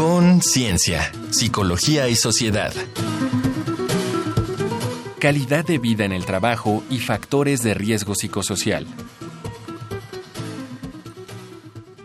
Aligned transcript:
Conciencia, 0.00 1.12
Psicología 1.28 2.08
y 2.08 2.14
Sociedad. 2.14 2.72
Calidad 5.18 5.66
de 5.66 5.76
vida 5.76 6.06
en 6.06 6.12
el 6.12 6.24
trabajo 6.24 6.82
y 6.88 7.00
factores 7.00 7.62
de 7.62 7.74
riesgo 7.74 8.14
psicosocial. 8.14 8.86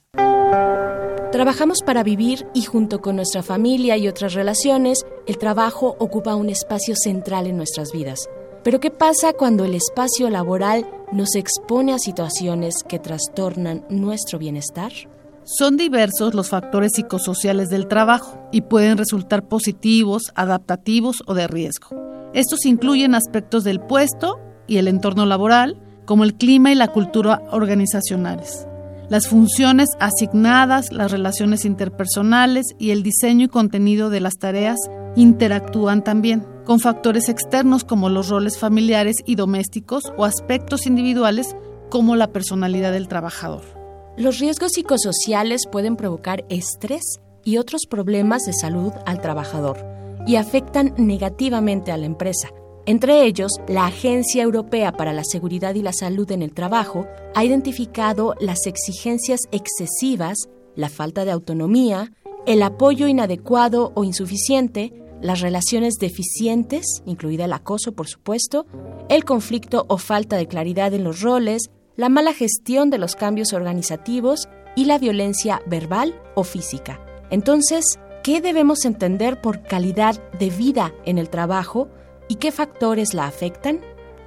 Trabajamos 1.35 1.83
para 1.85 2.05
vivir 2.05 2.47
y 2.55 2.63
junto 2.63 3.01
con 3.01 3.17
nuestra 3.17 3.43
familia 3.43 3.97
y 3.97 4.07
otras 4.07 4.35
relaciones, 4.35 5.05
el 5.27 5.37
trabajo 5.37 5.97
ocupa 5.99 6.37
un 6.37 6.49
espacio 6.49 6.95
central 6.95 7.49
en 7.49 7.57
nuestras 7.57 7.91
vidas. 7.91 8.29
Pero 8.63 8.79
¿qué 8.79 8.93
pasa 8.93 9.33
cuando 9.33 9.65
el 9.65 9.75
espacio 9.75 10.31
laboral 10.31 10.87
nos 11.11 11.35
expone 11.35 11.93
a 11.93 11.99
situaciones 11.99 12.85
que 12.89 13.01
trastornan 13.01 13.85
nuestro 13.91 14.39
bienestar? 14.39 14.93
Son 15.43 15.77
diversos 15.77 16.35
los 16.35 16.51
factores 16.51 16.93
psicosociales 16.95 17.69
del 17.69 17.89
trabajo 17.89 18.39
y 18.53 18.61
pueden 18.61 18.97
resultar 18.97 19.49
positivos, 19.49 20.31
adaptativos 20.37 21.25
o 21.27 21.35
de 21.35 21.49
riesgo. 21.49 21.89
Estos 22.33 22.65
incluyen 22.65 23.17
aspectos 23.17 23.65
del 23.65 23.81
puesto 23.81 24.39
y 24.69 24.77
el 24.77 24.87
entorno 24.87 25.27
laboral, 25.27 25.83
como 26.05 26.23
el 26.23 26.37
clima 26.37 26.71
y 26.71 26.77
la 26.77 26.93
cultura 26.93 27.43
organizacionales. 27.51 28.69
Las 29.15 29.29
funciones 29.29 29.91
asignadas, 30.01 30.91
las 30.91 31.13
relaciones 31.13 31.65
interpersonales 31.65 32.75
y 32.81 32.91
el 32.91 33.05
diseño 33.05 33.45
y 33.45 33.49
contenido 33.49 34.11
de 34.11 34.19
las 34.19 34.39
tareas 34.39 34.77
interactúan 35.15 36.03
también 36.03 36.45
con 36.65 36.81
factores 36.81 37.29
externos 37.29 37.85
como 37.85 38.09
los 38.09 38.29
roles 38.29 38.59
familiares 38.59 39.15
y 39.25 39.37
domésticos 39.37 40.03
o 40.17 40.25
aspectos 40.25 40.85
individuales 40.89 41.55
como 41.91 42.17
la 42.17 42.33
personalidad 42.33 42.91
del 42.91 43.07
trabajador. 43.07 43.63
Los 44.17 44.41
riesgos 44.41 44.73
psicosociales 44.73 45.69
pueden 45.71 45.95
provocar 45.95 46.45
estrés 46.49 47.21
y 47.45 47.59
otros 47.59 47.83
problemas 47.89 48.43
de 48.43 48.53
salud 48.53 48.95
al 49.07 49.21
trabajador 49.21 49.79
y 50.27 50.35
afectan 50.35 50.93
negativamente 50.97 51.93
a 51.93 51.99
la 51.99 52.07
empresa 52.07 52.49
entre 52.87 53.25
ellos, 53.25 53.51
la 53.67 53.87
Agencia 53.87 54.43
Europea 54.43 54.93
para 54.93 55.15
la 55.15 55.25
Seguridad 55.25 55.75
y 55.75 55.81
la 55.83 55.95
Salud 55.95 56.31
en 56.31 56.43
el 56.43 56.53
Trabajo 56.53 57.07
ha 57.35 57.43
identificado 57.43 58.35
las 58.41 58.67
exigencias 58.67 59.41
excesivas, 59.53 60.37
la 60.77 60.91
falta 60.91 61.25
de 61.25 61.31
autonomía, 61.31 62.13
el 62.47 62.63
apoyo 62.63 63.07
inadecuado 63.07 63.93
o 63.95 64.05
insuficiente, 64.05 64.93
las 65.23 65.41
relaciones 65.41 65.95
deficientes, 65.95 66.85
incluida 67.07 67.47
el 67.47 67.55
acoso, 67.55 67.93
por 67.93 68.07
supuesto, 68.07 68.67
el 69.09 69.25
conflicto 69.25 69.87
o 69.89 69.97
falta 69.97 70.37
de 70.37 70.47
claridad 70.47 70.93
en 70.93 71.05
los 71.05 71.23
roles, 71.23 71.71
la 71.97 72.11
mala 72.11 72.35
gestión 72.35 72.91
de 72.91 72.99
los 72.99 73.17
cambios 73.17 73.55
organizativos 73.55 74.49
y 74.77 74.85
la 74.85 74.99
violencia 74.99 75.63
verbal 75.67 76.21
o 76.35 76.45
física. 76.45 77.01
Entonces, 77.31 77.99
¿qué 78.23 78.43
debemos 78.43 78.85
entender 78.85 79.41
por 79.41 79.63
calidad 79.63 80.21
de 80.39 80.51
vida 80.51 80.93
en 81.07 81.17
el 81.17 81.31
trabajo? 81.31 81.89
Y 82.29 82.37
qué 82.37 82.53
factores 82.53 83.15
la 83.15 83.27
afectan? 83.27 83.81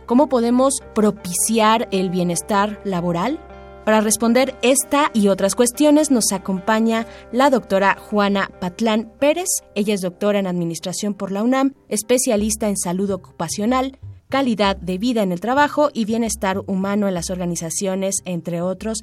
¿Cómo 0.05 0.29
podemos 0.29 0.81
propiciar 0.93 1.87
el 1.91 2.09
bienestar 2.09 2.79
laboral? 2.83 3.39
Para 3.87 4.01
responder 4.01 4.55
esta 4.63 5.11
y 5.13 5.29
otras 5.29 5.55
cuestiones 5.55 6.11
nos 6.11 6.33
acompaña 6.33 7.07
la 7.31 7.49
doctora 7.49 7.97
Juana 7.97 8.51
Patlán 8.59 9.09
Pérez. 9.17 9.47
Ella 9.75 9.93
es 9.93 10.01
doctora 10.01 10.39
en 10.39 10.47
Administración 10.47 11.13
por 11.13 11.31
la 11.31 11.41
UNAM, 11.41 11.73
especialista 11.87 12.67
en 12.67 12.75
salud 12.75 13.09
ocupacional, 13.11 13.97
calidad 14.27 14.75
de 14.75 14.97
vida 14.97 15.23
en 15.23 15.31
el 15.31 15.39
trabajo 15.39 15.89
y 15.93 16.03
bienestar 16.03 16.59
humano 16.67 17.07
en 17.07 17.13
las 17.13 17.29
organizaciones, 17.29 18.15
entre 18.25 18.61
otros. 18.61 18.99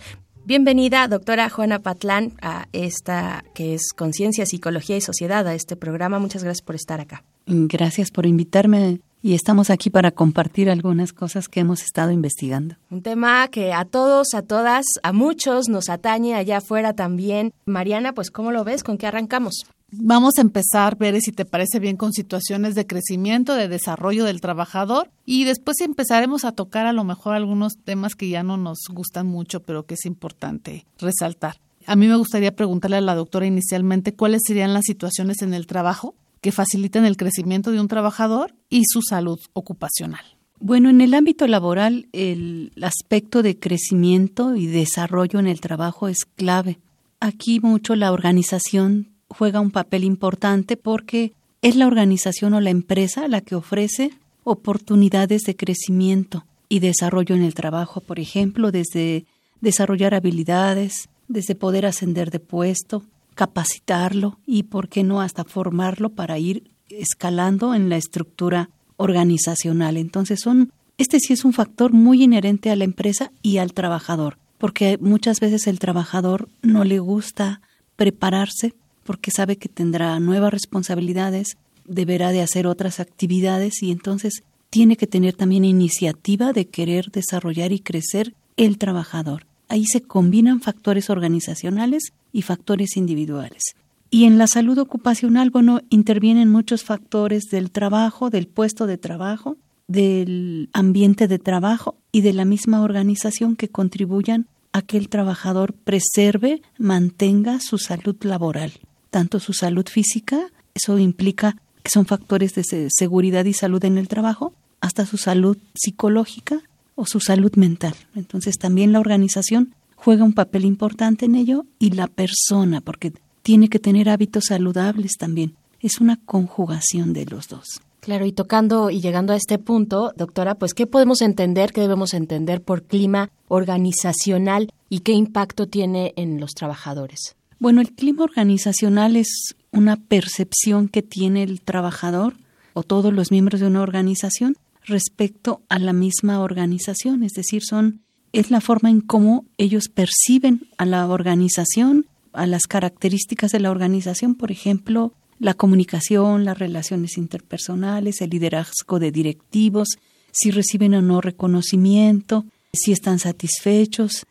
Bienvenida, 0.46 1.08
doctora 1.08 1.48
Juana 1.48 1.78
Patlán, 1.78 2.32
a 2.42 2.66
esta 2.74 3.44
que 3.54 3.72
es 3.72 3.94
Conciencia, 3.96 4.44
Psicología 4.44 4.94
y 4.94 5.00
Sociedad, 5.00 5.48
a 5.48 5.54
este 5.54 5.74
programa. 5.74 6.18
Muchas 6.18 6.44
gracias 6.44 6.60
por 6.60 6.74
estar 6.74 7.00
acá. 7.00 7.24
Gracias 7.46 8.10
por 8.10 8.26
invitarme 8.26 9.00
y 9.22 9.32
estamos 9.32 9.70
aquí 9.70 9.88
para 9.88 10.10
compartir 10.10 10.68
algunas 10.68 11.14
cosas 11.14 11.48
que 11.48 11.60
hemos 11.60 11.82
estado 11.82 12.10
investigando. 12.10 12.76
Un 12.90 13.00
tema 13.00 13.48
que 13.48 13.72
a 13.72 13.86
todos, 13.86 14.34
a 14.34 14.42
todas, 14.42 14.84
a 15.02 15.14
muchos 15.14 15.70
nos 15.70 15.88
atañe 15.88 16.34
allá 16.34 16.58
afuera 16.58 16.92
también. 16.92 17.54
Mariana, 17.64 18.12
pues 18.12 18.30
¿cómo 18.30 18.52
lo 18.52 18.64
ves? 18.64 18.84
¿Con 18.84 18.98
qué 18.98 19.06
arrancamos? 19.06 19.64
Vamos 19.96 20.34
a 20.38 20.40
empezar, 20.40 20.96
ver 20.96 21.20
si 21.20 21.32
te 21.32 21.44
parece 21.44 21.78
bien, 21.78 21.96
con 21.96 22.12
situaciones 22.12 22.74
de 22.74 22.86
crecimiento, 22.86 23.54
de 23.54 23.68
desarrollo 23.68 24.24
del 24.24 24.40
trabajador 24.40 25.10
y 25.24 25.44
después 25.44 25.80
empezaremos 25.80 26.44
a 26.44 26.52
tocar 26.52 26.86
a 26.86 26.92
lo 26.92 27.04
mejor 27.04 27.34
algunos 27.34 27.74
temas 27.84 28.14
que 28.14 28.28
ya 28.28 28.42
no 28.42 28.56
nos 28.56 28.78
gustan 28.90 29.26
mucho, 29.26 29.60
pero 29.62 29.86
que 29.86 29.94
es 29.94 30.04
importante 30.04 30.86
resaltar. 30.98 31.60
A 31.86 31.96
mí 31.96 32.08
me 32.08 32.16
gustaría 32.16 32.56
preguntarle 32.56 32.96
a 32.96 33.02
la 33.02 33.14
doctora 33.14 33.46
inicialmente 33.46 34.14
cuáles 34.14 34.42
serían 34.46 34.74
las 34.74 34.84
situaciones 34.84 35.42
en 35.42 35.54
el 35.54 35.66
trabajo 35.66 36.14
que 36.40 36.52
facilitan 36.52 37.04
el 37.04 37.16
crecimiento 37.16 37.70
de 37.70 37.80
un 37.80 37.88
trabajador 37.88 38.54
y 38.68 38.82
su 38.86 39.00
salud 39.02 39.38
ocupacional. 39.52 40.24
Bueno, 40.60 40.88
en 40.88 41.00
el 41.00 41.14
ámbito 41.14 41.46
laboral, 41.46 42.08
el 42.12 42.72
aspecto 42.82 43.42
de 43.42 43.58
crecimiento 43.58 44.56
y 44.56 44.66
desarrollo 44.66 45.38
en 45.38 45.46
el 45.46 45.60
trabajo 45.60 46.08
es 46.08 46.24
clave. 46.36 46.78
Aquí 47.20 47.60
mucho 47.60 47.96
la 47.96 48.12
organización 48.12 49.13
juega 49.36 49.60
un 49.60 49.70
papel 49.70 50.04
importante 50.04 50.76
porque 50.76 51.32
es 51.62 51.76
la 51.76 51.86
organización 51.86 52.54
o 52.54 52.60
la 52.60 52.70
empresa 52.70 53.28
la 53.28 53.40
que 53.40 53.54
ofrece 53.54 54.10
oportunidades 54.44 55.42
de 55.42 55.56
crecimiento 55.56 56.44
y 56.68 56.80
desarrollo 56.80 57.34
en 57.34 57.42
el 57.42 57.54
trabajo, 57.54 58.00
por 58.00 58.20
ejemplo, 58.20 58.70
desde 58.70 59.24
desarrollar 59.60 60.14
habilidades, 60.14 61.08
desde 61.28 61.54
poder 61.54 61.86
ascender 61.86 62.30
de 62.30 62.40
puesto, 62.40 63.02
capacitarlo 63.34 64.38
y, 64.46 64.64
por 64.64 64.88
qué 64.88 65.02
no, 65.02 65.20
hasta 65.20 65.44
formarlo 65.44 66.10
para 66.10 66.38
ir 66.38 66.70
escalando 66.90 67.74
en 67.74 67.88
la 67.88 67.96
estructura 67.96 68.70
organizacional. 68.96 69.96
Entonces, 69.96 70.40
son, 70.40 70.72
este 70.98 71.18
sí 71.18 71.32
es 71.32 71.44
un 71.44 71.52
factor 71.52 71.92
muy 71.92 72.22
inherente 72.22 72.70
a 72.70 72.76
la 72.76 72.84
empresa 72.84 73.32
y 73.42 73.58
al 73.58 73.72
trabajador, 73.72 74.38
porque 74.58 74.98
muchas 75.00 75.40
veces 75.40 75.66
el 75.66 75.78
trabajador 75.78 76.48
no 76.62 76.84
le 76.84 76.98
gusta 76.98 77.60
prepararse 77.96 78.74
porque 79.04 79.30
sabe 79.30 79.56
que 79.56 79.68
tendrá 79.68 80.18
nuevas 80.20 80.52
responsabilidades, 80.52 81.56
deberá 81.86 82.32
de 82.32 82.42
hacer 82.42 82.66
otras 82.66 83.00
actividades 83.00 83.82
y 83.82 83.90
entonces 83.90 84.42
tiene 84.70 84.96
que 84.96 85.06
tener 85.06 85.34
también 85.34 85.64
iniciativa 85.64 86.52
de 86.52 86.66
querer 86.66 87.10
desarrollar 87.12 87.72
y 87.72 87.80
crecer 87.80 88.34
el 88.56 88.78
trabajador. 88.78 89.46
Ahí 89.68 89.84
se 89.86 90.02
combinan 90.02 90.60
factores 90.60 91.10
organizacionales 91.10 92.12
y 92.32 92.42
factores 92.42 92.96
individuales. 92.96 93.62
Y 94.10 94.24
en 94.24 94.38
la 94.38 94.46
salud 94.46 94.78
ocupacional, 94.78 95.50
bueno, 95.50 95.80
intervienen 95.90 96.50
muchos 96.50 96.84
factores 96.84 97.44
del 97.50 97.70
trabajo, 97.70 98.30
del 98.30 98.46
puesto 98.46 98.86
de 98.86 98.98
trabajo, 98.98 99.56
del 99.86 100.70
ambiente 100.72 101.28
de 101.28 101.38
trabajo 101.38 101.96
y 102.12 102.20
de 102.20 102.32
la 102.32 102.44
misma 102.44 102.82
organización 102.82 103.56
que 103.56 103.68
contribuyan 103.68 104.46
a 104.72 104.82
que 104.82 104.96
el 104.96 105.08
trabajador 105.08 105.72
preserve, 105.72 106.62
mantenga 106.78 107.60
su 107.60 107.78
salud 107.78 108.16
laboral, 108.22 108.72
tanto 109.14 109.38
su 109.38 109.52
salud 109.52 109.86
física, 109.86 110.50
eso 110.74 110.98
implica 110.98 111.56
que 111.84 111.90
son 111.94 112.04
factores 112.04 112.52
de 112.56 112.88
seguridad 112.90 113.44
y 113.44 113.52
salud 113.52 113.84
en 113.84 113.96
el 113.96 114.08
trabajo, 114.08 114.52
hasta 114.80 115.06
su 115.06 115.18
salud 115.18 115.56
psicológica, 115.72 116.62
o 116.96 117.06
su 117.06 117.20
salud 117.20 117.54
mental. 117.54 117.94
Entonces 118.16 118.58
también 118.58 118.90
la 118.90 118.98
organización 118.98 119.72
juega 119.94 120.24
un 120.24 120.32
papel 120.32 120.64
importante 120.64 121.26
en 121.26 121.36
ello 121.36 121.64
y 121.78 121.90
la 121.90 122.08
persona, 122.08 122.80
porque 122.80 123.12
tiene 123.42 123.68
que 123.68 123.78
tener 123.78 124.08
hábitos 124.08 124.46
saludables 124.48 125.12
también. 125.16 125.54
Es 125.78 126.00
una 126.00 126.18
conjugación 126.24 127.12
de 127.12 127.26
los 127.26 127.46
dos. 127.46 127.82
Claro, 128.00 128.26
y 128.26 128.32
tocando 128.32 128.90
y 128.90 129.00
llegando 129.00 129.32
a 129.32 129.36
este 129.36 129.60
punto, 129.60 130.12
doctora, 130.16 130.56
pues 130.56 130.74
¿qué 130.74 130.88
podemos 130.88 131.22
entender, 131.22 131.72
qué 131.72 131.82
debemos 131.82 132.14
entender 132.14 132.62
por 132.62 132.82
clima 132.82 133.30
organizacional 133.46 134.72
y 134.88 135.00
qué 135.00 135.12
impacto 135.12 135.68
tiene 135.68 136.14
en 136.16 136.40
los 136.40 136.50
trabajadores? 136.50 137.36
Bueno, 137.64 137.80
el 137.80 137.92
clima 137.92 138.24
organizacional 138.24 139.16
es 139.16 139.54
una 139.70 139.96
percepción 139.96 140.86
que 140.86 141.00
tiene 141.00 141.42
el 141.42 141.62
trabajador 141.62 142.34
o 142.74 142.82
todos 142.82 143.10
los 143.10 143.30
miembros 143.30 143.58
de 143.58 143.68
una 143.68 143.80
organización 143.80 144.58
respecto 144.84 145.62
a 145.70 145.78
la 145.78 145.94
misma 145.94 146.40
organización, 146.40 147.22
es 147.22 147.32
decir, 147.32 147.62
son 147.64 148.02
es 148.34 148.50
la 148.50 148.60
forma 148.60 148.90
en 148.90 149.00
cómo 149.00 149.46
ellos 149.56 149.88
perciben 149.88 150.68
a 150.76 150.84
la 150.84 151.08
organización, 151.08 152.04
a 152.34 152.46
las 152.46 152.64
características 152.64 153.50
de 153.50 153.60
la 153.60 153.70
organización, 153.70 154.34
por 154.34 154.52
ejemplo, 154.52 155.14
la 155.38 155.54
comunicación, 155.54 156.44
las 156.44 156.58
relaciones 156.58 157.16
interpersonales, 157.16 158.20
el 158.20 158.28
liderazgo 158.28 158.98
de 158.98 159.10
directivos, 159.10 159.88
si 160.32 160.50
reciben 160.50 160.92
o 160.96 161.00
no 161.00 161.22
reconocimiento, 161.22 162.44
si 162.74 162.92
están 162.92 163.18
satisfechos, 163.18 164.26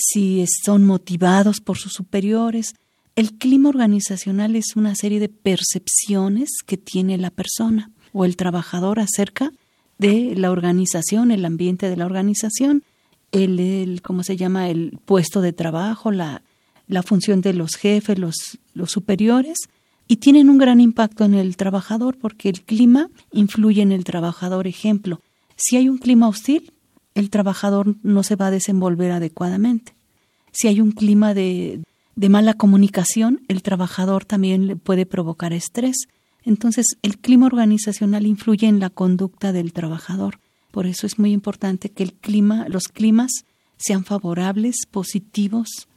si 0.00 0.44
son 0.64 0.84
motivados 0.84 1.60
por 1.60 1.78
sus 1.78 1.92
superiores. 1.92 2.74
El 3.16 3.32
clima 3.34 3.68
organizacional 3.68 4.56
es 4.56 4.76
una 4.76 4.94
serie 4.94 5.20
de 5.20 5.28
percepciones 5.28 6.50
que 6.66 6.76
tiene 6.76 7.18
la 7.18 7.30
persona 7.30 7.90
o 8.12 8.24
el 8.24 8.36
trabajador 8.36 9.00
acerca 9.00 9.50
de 9.98 10.34
la 10.36 10.50
organización, 10.50 11.30
el 11.30 11.44
ambiente 11.44 11.90
de 11.90 11.96
la 11.96 12.06
organización, 12.06 12.84
el, 13.32 14.00
¿cómo 14.02 14.22
se 14.22 14.36
llama? 14.36 14.70
el 14.70 14.98
puesto 15.04 15.40
de 15.40 15.52
trabajo, 15.52 16.12
la, 16.12 16.42
la 16.86 17.02
función 17.02 17.40
de 17.40 17.52
los 17.52 17.74
jefes, 17.74 18.18
los, 18.18 18.58
los 18.74 18.90
superiores, 18.90 19.58
y 20.06 20.16
tienen 20.16 20.48
un 20.48 20.58
gran 20.58 20.80
impacto 20.80 21.24
en 21.24 21.34
el 21.34 21.56
trabajador 21.56 22.16
porque 22.16 22.48
el 22.48 22.62
clima 22.62 23.10
influye 23.30 23.82
en 23.82 23.92
el 23.92 24.04
trabajador. 24.04 24.66
Ejemplo, 24.66 25.20
si 25.56 25.76
hay 25.76 25.88
un 25.88 25.98
clima 25.98 26.28
hostil, 26.28 26.72
el 27.18 27.30
trabajador 27.30 27.96
no 28.02 28.22
se 28.22 28.36
va 28.36 28.46
a 28.46 28.50
desenvolver 28.50 29.10
adecuadamente. 29.10 29.92
Si 30.52 30.68
hay 30.68 30.80
un 30.80 30.92
clima 30.92 31.34
de, 31.34 31.80
de 32.14 32.28
mala 32.28 32.54
comunicación, 32.54 33.40
el 33.48 33.62
trabajador 33.62 34.24
también 34.24 34.66
le 34.66 34.76
puede 34.76 35.04
provocar 35.04 35.52
estrés. 35.52 35.96
Entonces, 36.44 36.96
el 37.02 37.18
clima 37.18 37.46
organizacional 37.46 38.24
influye 38.26 38.68
en 38.68 38.80
la 38.80 38.90
conducta 38.90 39.52
del 39.52 39.72
trabajador. 39.72 40.38
Por 40.70 40.86
eso 40.86 41.06
es 41.06 41.18
muy 41.18 41.32
importante 41.32 41.90
que 41.90 42.04
el 42.04 42.12
clima, 42.12 42.66
los 42.68 42.84
climas 42.84 43.30
sean 43.76 44.04
favorables, 44.04 44.76
positivos, 44.90 45.88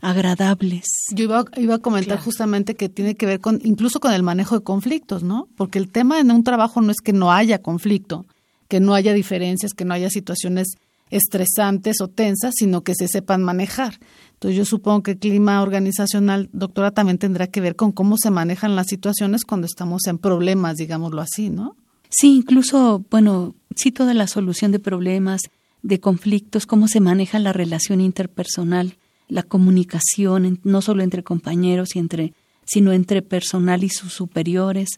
agradables. 0.00 0.84
Yo 1.10 1.24
iba, 1.24 1.44
iba 1.56 1.74
a 1.76 1.78
comentar 1.78 2.20
justamente 2.20 2.76
que 2.76 2.88
tiene 2.88 3.16
que 3.16 3.26
ver 3.26 3.40
con 3.40 3.60
incluso 3.64 3.98
con 4.00 4.12
el 4.12 4.22
manejo 4.22 4.58
de 4.58 4.64
conflictos, 4.64 5.24
¿no? 5.24 5.48
Porque 5.56 5.78
el 5.78 5.90
tema 5.90 6.20
en 6.20 6.30
un 6.30 6.44
trabajo 6.44 6.80
no 6.80 6.92
es 6.92 6.98
que 7.02 7.12
no 7.12 7.32
haya 7.32 7.62
conflicto, 7.62 8.26
que 8.68 8.80
no 8.80 8.94
haya 8.94 9.12
diferencias, 9.12 9.72
que 9.72 9.84
no 9.84 9.94
haya 9.94 10.10
situaciones 10.10 10.76
estresantes 11.10 12.00
o 12.00 12.08
tensas, 12.08 12.54
sino 12.56 12.82
que 12.82 12.94
se 12.94 13.08
sepan 13.08 13.42
manejar. 13.42 13.98
Entonces 14.34 14.56
yo 14.56 14.64
supongo 14.64 15.02
que 15.02 15.12
el 15.12 15.18
clima 15.18 15.62
organizacional, 15.62 16.50
doctora, 16.52 16.90
también 16.90 17.18
tendrá 17.18 17.46
que 17.46 17.62
ver 17.62 17.76
con 17.76 17.92
cómo 17.92 18.16
se 18.18 18.30
manejan 18.30 18.76
las 18.76 18.88
situaciones 18.88 19.44
cuando 19.44 19.66
estamos 19.66 20.06
en 20.06 20.18
problemas, 20.18 20.76
digámoslo 20.76 21.22
así, 21.22 21.48
¿no? 21.48 21.76
Sí, 22.10 22.36
incluso, 22.36 23.04
bueno, 23.10 23.54
sí 23.74 23.90
toda 23.90 24.14
la 24.14 24.26
solución 24.26 24.70
de 24.70 24.78
problemas, 24.78 25.40
de 25.82 26.00
conflictos, 26.00 26.66
cómo 26.66 26.88
se 26.88 27.00
maneja 27.00 27.38
la 27.38 27.52
relación 27.52 28.00
interpersonal 28.00 28.96
la 29.28 29.42
comunicación 29.42 30.58
no 30.64 30.82
solo 30.82 31.02
entre 31.02 31.22
compañeros 31.22 31.94
y 31.94 31.98
entre 31.98 32.32
sino 32.64 32.92
entre 32.92 33.22
personal 33.22 33.82
y 33.82 33.88
sus 33.88 34.12
superiores. 34.12 34.88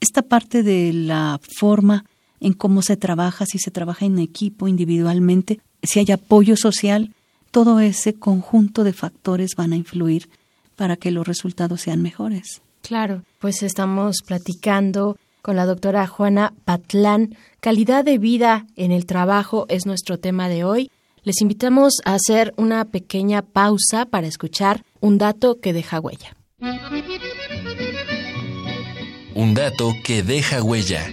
Esta 0.00 0.22
parte 0.22 0.62
de 0.62 0.94
la 0.94 1.38
forma 1.42 2.06
en 2.40 2.52
cómo 2.52 2.82
se 2.82 2.96
trabaja, 2.96 3.46
si 3.46 3.58
se 3.58 3.70
trabaja 3.70 4.06
en 4.06 4.18
equipo, 4.18 4.68
individualmente, 4.68 5.60
si 5.82 6.00
hay 6.00 6.10
apoyo 6.12 6.56
social, 6.56 7.14
todo 7.50 7.80
ese 7.80 8.14
conjunto 8.14 8.84
de 8.84 8.92
factores 8.92 9.52
van 9.56 9.72
a 9.72 9.76
influir 9.76 10.28
para 10.76 10.96
que 10.96 11.10
los 11.10 11.26
resultados 11.26 11.82
sean 11.82 12.02
mejores. 12.02 12.62
Claro, 12.82 13.22
pues 13.40 13.62
estamos 13.62 14.18
platicando 14.24 15.16
con 15.42 15.56
la 15.56 15.66
doctora 15.66 16.06
Juana 16.06 16.54
Patlán. 16.64 17.36
Calidad 17.60 18.04
de 18.04 18.18
vida 18.18 18.66
en 18.76 18.92
el 18.92 19.06
trabajo 19.06 19.66
es 19.68 19.86
nuestro 19.86 20.18
tema 20.18 20.48
de 20.48 20.64
hoy. 20.64 20.90
Les 21.22 21.40
invitamos 21.40 21.94
a 22.04 22.14
hacer 22.14 22.54
una 22.56 22.84
pequeña 22.84 23.42
pausa 23.42 24.06
para 24.06 24.26
escuchar 24.26 24.84
un 25.00 25.18
dato 25.18 25.58
que 25.60 25.72
deja 25.72 26.00
huella. 26.00 26.36
Un 29.34 29.54
dato 29.54 29.92
que 30.04 30.22
deja 30.22 30.62
huella. 30.62 31.10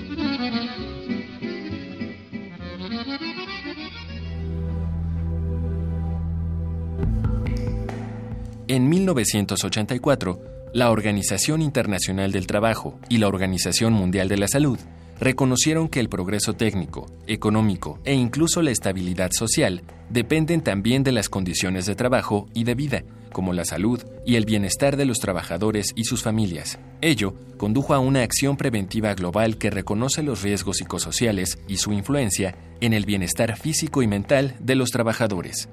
En 8.68 8.90
1984, 8.90 10.42
la 10.74 10.90
Organización 10.90 11.62
Internacional 11.62 12.32
del 12.32 12.48
Trabajo 12.48 13.00
y 13.10 13.20
la 13.20 13.28
Organización 13.28 13.94
Mundial 13.94 14.28
de 14.28 14.38
la 14.38 14.48
Salud 14.48 14.80
reconocieron 15.20 15.88
que 15.88 16.00
el 16.00 16.10
progreso 16.10 16.54
técnico, 16.54 17.06
económico 17.28 18.00
e 18.06 18.16
incluso 18.16 18.64
la 18.64 18.72
estabilidad 18.72 19.30
social 19.32 19.84
dependen 20.10 20.62
también 20.62 21.04
de 21.04 21.12
las 21.12 21.30
condiciones 21.30 21.86
de 21.86 21.94
trabajo 21.94 22.48
y 22.56 22.64
de 22.64 22.74
vida, 22.74 23.04
como 23.32 23.54
la 23.54 23.66
salud 23.66 24.04
y 24.26 24.36
el 24.36 24.46
bienestar 24.46 24.98
de 24.98 25.06
los 25.06 25.20
trabajadores 25.20 25.94
y 25.96 26.06
sus 26.06 26.24
familias. 26.24 26.80
Ello 27.02 27.36
condujo 27.58 27.94
a 27.94 28.00
una 28.00 28.24
acción 28.24 28.58
preventiva 28.58 29.14
global 29.14 29.60
que 29.60 29.70
reconoce 29.70 30.24
los 30.24 30.42
riesgos 30.42 30.78
psicosociales 30.78 31.60
y 31.68 31.78
su 31.78 31.94
influencia 31.94 32.58
en 32.82 32.94
el 32.94 33.06
bienestar 33.06 33.58
físico 33.58 34.02
y 34.02 34.08
mental 34.08 34.56
de 34.60 34.74
los 34.74 34.90
trabajadores. 34.90 35.70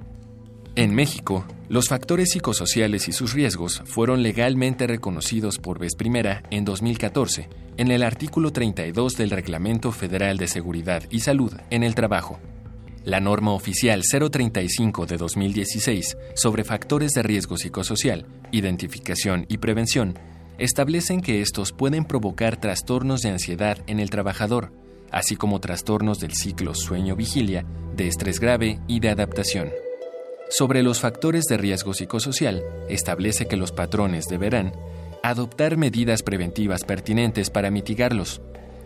En 0.75 0.95
México, 0.95 1.45
los 1.69 1.89
factores 1.89 2.31
psicosociales 2.31 3.07
y 3.07 3.13
sus 3.13 3.35
riesgos 3.35 3.83
fueron 3.85 4.23
legalmente 4.23 4.87
reconocidos 4.87 5.59
por 5.59 5.79
vez 5.79 5.95
primera 5.95 6.45
en 6.51 6.65
2014 6.65 7.51
en 7.77 7.91
el 7.91 8.03
artículo 8.03 8.53
32 8.53 9.13
del 9.19 9.29
Reglamento 9.29 9.93
Federal 9.93 10.39
de 10.39 10.49
Seguridad 10.49 11.03
y 11.11 11.21
Salud 11.21 11.53
en 11.69 11.83
el 11.83 11.95
Trabajo. 11.95 12.41
La 13.05 13.21
norma 13.21 13.53
oficial 13.53 14.01
035 14.03 15.05
de 15.05 15.19
2016 15.19 16.17
sobre 16.35 16.65
factores 16.65 17.13
de 17.13 17.23
riesgo 17.23 17.59
psicosocial, 17.59 18.25
identificación 18.51 19.45
y 19.51 19.59
prevención 19.59 20.19
establecen 20.57 21.21
que 21.21 21.43
estos 21.43 21.73
pueden 21.73 22.07
provocar 22.07 22.57
trastornos 22.57 23.21
de 23.21 23.29
ansiedad 23.29 23.77
en 23.89 24.01
el 24.01 24.09
trabajador, 24.09 24.73
así 25.11 25.37
como 25.37 25.61
trastornos 25.61 26.19
del 26.19 26.33
ciclo 26.33 26.75
sueño-vigilia, 26.75 27.67
de 27.95 28.09
estrés 28.09 28.41
grave 28.41 28.81
y 28.87 29.01
de 29.01 29.11
adaptación. 29.11 29.69
Sobre 30.53 30.83
los 30.83 31.01
factores 31.01 31.45
de 31.45 31.57
riesgo 31.57 31.95
psicosocial, 31.95 32.63
establece 32.91 33.47
que 33.47 33.57
los 33.57 33.73
patrones 33.73 34.27
deberán 34.27 34.75
adoptar 35.23 35.79
medidas 35.79 36.23
preventivas 36.23 36.85
pertinentes 36.85 37.49
para 37.49 37.71
mitigarlos, 37.71 38.43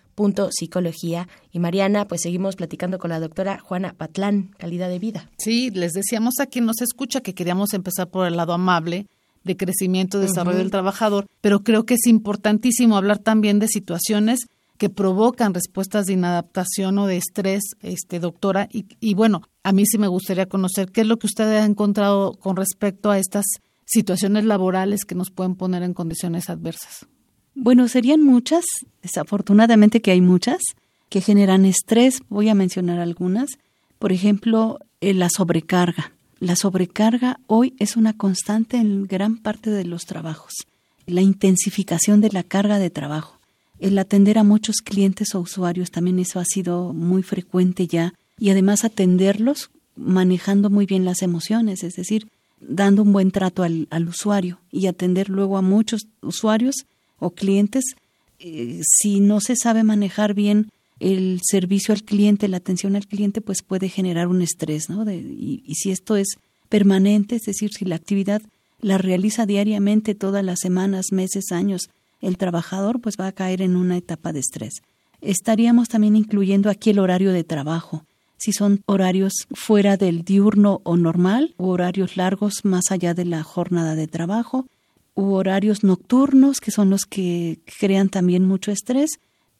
psicología. 0.52 1.28
Y 1.52 1.60
Mariana, 1.60 2.08
pues 2.08 2.22
seguimos 2.22 2.56
platicando 2.56 3.00
con 3.00 3.10
la 3.10 3.20
doctora 3.20 3.60
Juana 3.60 3.94
Patlán, 3.94 4.52
calidad 4.58 4.90
de 4.90 5.00
vida. 5.00 5.30
Sí, 5.38 5.70
les 5.72 5.94
decíamos 5.94 6.36
a 6.40 6.46
quien 6.46 6.66
nos 6.66 6.82
escucha 6.82 7.22
que 7.22 7.34
queríamos 7.34 7.74
empezar 7.74 8.10
por 8.10 8.28
el 8.28 8.38
lado 8.38 8.54
amable 8.54 9.08
de 9.44 9.58
crecimiento 9.58 10.18
y 10.18 10.22
desarrollo 10.22 10.60
del 10.60 10.72
trabajador, 10.72 11.26
pero 11.42 11.64
creo 11.64 11.86
que 11.86 11.96
es 11.96 12.06
importantísimo 12.06 12.96
hablar 12.96 13.18
también 13.18 13.60
de 13.60 13.68
situaciones 13.68 14.42
que 14.78 14.90
provocan 14.90 15.54
respuestas 15.54 16.06
de 16.06 16.14
inadaptación 16.14 16.98
o 16.98 17.08
de 17.08 17.18
estrés, 17.18 17.62
este, 17.82 18.20
doctora. 18.20 18.68
Y, 18.72 18.86
y 19.00 19.14
bueno, 19.14 19.44
a 19.64 19.74
mí 19.74 19.86
sí 19.86 19.98
me 19.98 20.08
gustaría 20.08 20.48
conocer 20.48 20.92
qué 20.92 21.02
es 21.02 21.08
lo 21.08 21.18
que 21.18 21.28
usted 21.28 21.46
ha 21.46 21.66
encontrado 21.66 22.34
con 22.34 22.56
respecto 22.56 23.12
a 23.12 23.20
estas 23.20 23.46
situaciones 23.86 24.46
laborales 24.46 25.06
que 25.06 25.16
nos 25.16 25.32
pueden 25.32 25.56
poner 25.56 25.84
en 25.84 25.94
condiciones 25.94 26.50
adversas. 26.50 27.06
Bueno, 27.56 27.88
serían 27.88 28.24
muchas, 28.24 28.66
desafortunadamente 29.02 30.02
que 30.02 30.12
hay 30.12 30.22
muchas, 30.22 30.62
que 31.10 31.22
generan 31.22 31.66
estrés. 31.66 32.20
Voy 32.30 32.50
a 32.50 32.56
mencionar 32.56 33.00
algunas. 33.00 33.52
Por 34.00 34.12
ejemplo, 34.12 34.80
eh, 35.02 35.14
la 35.14 35.30
sobrecarga. 35.30 36.14
La 36.40 36.56
sobrecarga 36.56 37.40
hoy 37.48 37.76
es 37.78 37.98
una 37.98 38.18
constante 38.18 38.78
en 38.78 39.06
gran 39.06 39.38
parte 39.38 39.70
de 39.70 39.86
los 39.86 40.06
trabajos. 40.06 40.54
La 41.06 41.22
intensificación 41.22 42.22
de 42.22 42.32
la 42.32 42.44
carga 42.44 42.80
de 42.80 42.90
trabajo 42.90 43.42
el 43.82 43.98
atender 43.98 44.38
a 44.38 44.44
muchos 44.44 44.78
clientes 44.78 45.34
o 45.34 45.40
usuarios, 45.40 45.90
también 45.92 46.20
eso 46.20 46.40
ha 46.40 46.46
sido 46.46 46.94
muy 46.94 47.24
frecuente 47.24 47.88
ya, 47.88 48.14
y 48.40 48.52
además 48.52 48.86
atenderlos 48.86 49.72
manejando 49.96 50.70
muy 50.70 50.86
bien 50.86 51.04
las 51.04 51.24
emociones, 51.24 51.84
es 51.84 51.96
decir, 51.96 52.30
dando 52.60 53.02
un 53.02 53.12
buen 53.12 53.32
trato 53.32 53.64
al, 53.64 53.88
usuario 54.08 54.60
y 54.72 54.86
atender 54.86 55.30
luego 55.30 55.58
a 55.58 55.64
muchos 55.64 56.08
usuarios 56.22 56.86
o 57.22 57.30
clientes. 57.30 57.86
Eh, 58.40 58.82
si 58.84 59.22
no 59.22 59.40
se 59.40 59.56
sabe 59.56 59.84
manejar 59.84 60.34
bien 60.34 60.70
el 61.00 61.40
servicio 61.44 61.94
al 61.94 62.04
cliente, 62.04 62.50
la 62.50 62.58
atención 62.58 62.98
al 62.98 63.08
cliente, 63.08 63.40
pues 63.40 63.64
puede 63.64 63.88
generar 63.88 64.28
un 64.28 64.42
estrés, 64.42 64.90
¿no? 64.90 65.10
y, 65.10 65.64
y 65.66 65.76
si 65.76 65.92
esto 65.92 66.18
es 66.18 66.36
permanente, 66.68 67.38
es 67.38 67.44
decir, 67.44 67.72
si 67.72 67.86
la 67.86 67.96
actividad 67.96 68.42
la 68.82 68.98
realiza 68.98 69.46
diariamente 69.46 70.16
todas 70.16 70.44
las 70.44 70.60
semanas, 70.60 71.08
meses, 71.12 71.52
años, 71.52 71.90
el 72.20 72.38
trabajador 72.38 73.00
pues 73.00 73.16
va 73.20 73.28
a 73.28 73.32
caer 73.32 73.62
en 73.62 73.76
una 73.76 73.98
etapa 73.98 74.34
de 74.34 74.40
estrés. 74.40 74.82
Estaríamos 75.22 75.90
también 75.90 76.16
incluyendo 76.16 76.70
aquí 76.70 76.90
el 76.90 77.00
horario 77.00 77.32
de 77.32 77.44
trabajo, 77.44 78.06
si 78.42 78.54
son 78.54 78.82
horarios 78.88 79.34
fuera 79.54 79.98
del 79.98 80.24
diurno 80.24 80.82
o 80.84 80.98
normal, 80.98 81.54
u 81.58 81.68
horarios 81.68 82.18
largos 82.18 82.62
más 82.64 82.86
allá 82.90 83.14
de 83.14 83.26
la 83.26 83.44
jornada 83.44 83.94
de 83.94 84.08
trabajo, 84.08 84.66
u 85.16 85.34
horarios 85.34 85.84
nocturnos, 85.84 86.60
que 86.60 86.72
son 86.72 86.90
los 86.90 87.06
que 87.06 87.60
crean 87.80 88.10
también 88.10 88.46
mucho 88.46 88.72
estrés, 88.72 89.12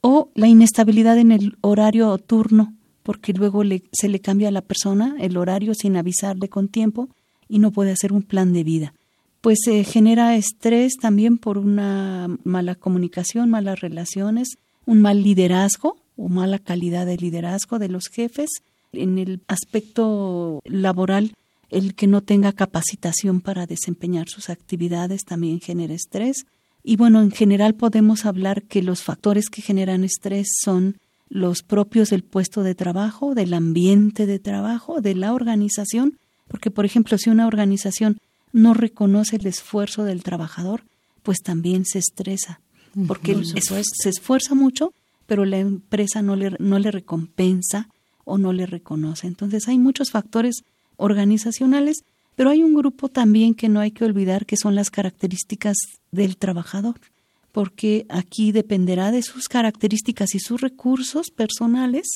o 0.02 0.30
la 0.36 0.48
inestabilidad 0.48 1.18
en 1.18 1.32
el 1.32 1.58
horario 1.62 2.18
turno, 2.18 2.74
porque 3.04 3.34
luego 3.34 3.62
se 3.92 4.10
le 4.10 4.20
cambia 4.20 4.48
a 4.48 4.52
la 4.52 4.62
persona 4.62 5.16
el 5.20 5.38
horario 5.38 5.74
sin 5.74 5.98
avisarle 5.98 6.50
con 6.50 6.68
tiempo 6.68 7.10
y 7.48 7.60
no 7.60 7.72
puede 7.72 7.92
hacer 7.92 8.14
un 8.14 8.24
plan 8.24 8.54
de 8.54 8.64
vida 8.64 8.94
pues 9.42 9.58
se 9.64 9.84
genera 9.84 10.36
estrés 10.36 10.94
también 11.02 11.38
por 11.38 11.58
una 11.58 12.28
mala 12.44 12.76
comunicación, 12.76 13.50
malas 13.50 13.82
relaciones, 13.82 14.50
un 14.86 15.02
mal 15.02 15.24
liderazgo 15.24 15.98
o 16.16 16.30
mala 16.30 16.60
calidad 16.60 17.08
de 17.08 17.18
liderazgo 17.18 17.80
de 17.80 17.90
los 17.90 18.08
jefes. 18.08 18.50
En 18.94 19.18
el 19.18 19.42
aspecto 19.48 20.62
laboral, 20.64 21.34
el 21.72 21.96
que 21.96 22.06
no 22.06 22.22
tenga 22.22 22.52
capacitación 22.52 23.42
para 23.42 23.66
desempeñar 23.66 24.28
sus 24.28 24.50
actividades 24.50 25.24
también 25.24 25.62
genera 25.62 25.94
estrés. 25.94 26.46
Y 26.84 26.98
bueno, 26.98 27.22
en 27.22 27.32
general 27.32 27.76
podemos 27.76 28.26
hablar 28.26 28.64
que 28.64 28.84
los 28.84 29.02
factores 29.02 29.50
que 29.50 29.62
generan 29.62 30.04
estrés 30.04 30.50
son 30.62 30.98
los 31.30 31.64
propios 31.64 32.10
del 32.10 32.24
puesto 32.24 32.62
de 32.62 32.76
trabajo, 32.76 33.34
del 33.36 33.54
ambiente 33.54 34.26
de 34.26 34.38
trabajo, 34.38 35.00
de 35.00 35.16
la 35.16 35.34
organización, 35.34 36.18
porque 36.50 36.72
por 36.72 36.86
ejemplo, 36.86 37.18
si 37.18 37.30
una 37.30 37.48
organización 37.48 38.18
no 38.52 38.74
reconoce 38.74 39.38
el 39.38 39.48
esfuerzo 39.48 40.04
del 40.04 40.24
trabajador, 40.24 40.84
pues 41.24 41.42
también 41.42 41.86
se 41.86 42.00
estresa, 42.00 42.60
porque 43.08 43.42
se 43.46 44.10
esfuerza 44.10 44.56
mucho, 44.56 44.94
pero 45.26 45.46
la 45.46 45.60
empresa 45.60 46.22
no 46.22 46.36
le, 46.36 46.52
no 46.60 46.80
le 46.80 46.92
recompensa 46.92 47.88
o 48.26 48.38
no 48.38 48.52
le 48.52 48.66
reconoce. 48.66 49.28
Entonces 49.28 49.70
hay 49.70 49.78
muchos 49.78 50.12
factores 50.12 50.64
organizacionales, 51.02 52.04
pero 52.36 52.50
hay 52.50 52.64
un 52.64 52.74
grupo 52.74 53.10
también 53.10 53.54
que 53.54 53.70
no 53.70 53.80
hay 53.80 53.92
que 53.92 54.06
olvidar 54.06 54.46
que 54.46 54.58
son 54.58 54.76
las 54.76 54.90
características 54.90 55.78
del 56.12 56.38
trabajador, 56.38 57.00
porque 57.52 58.06
aquí 58.10 58.52
dependerá 58.52 59.12
de 59.12 59.24
sus 59.24 59.48
características 59.50 60.36
y 60.36 60.40
sus 60.40 60.62
recursos 60.62 61.32
personales 61.32 62.08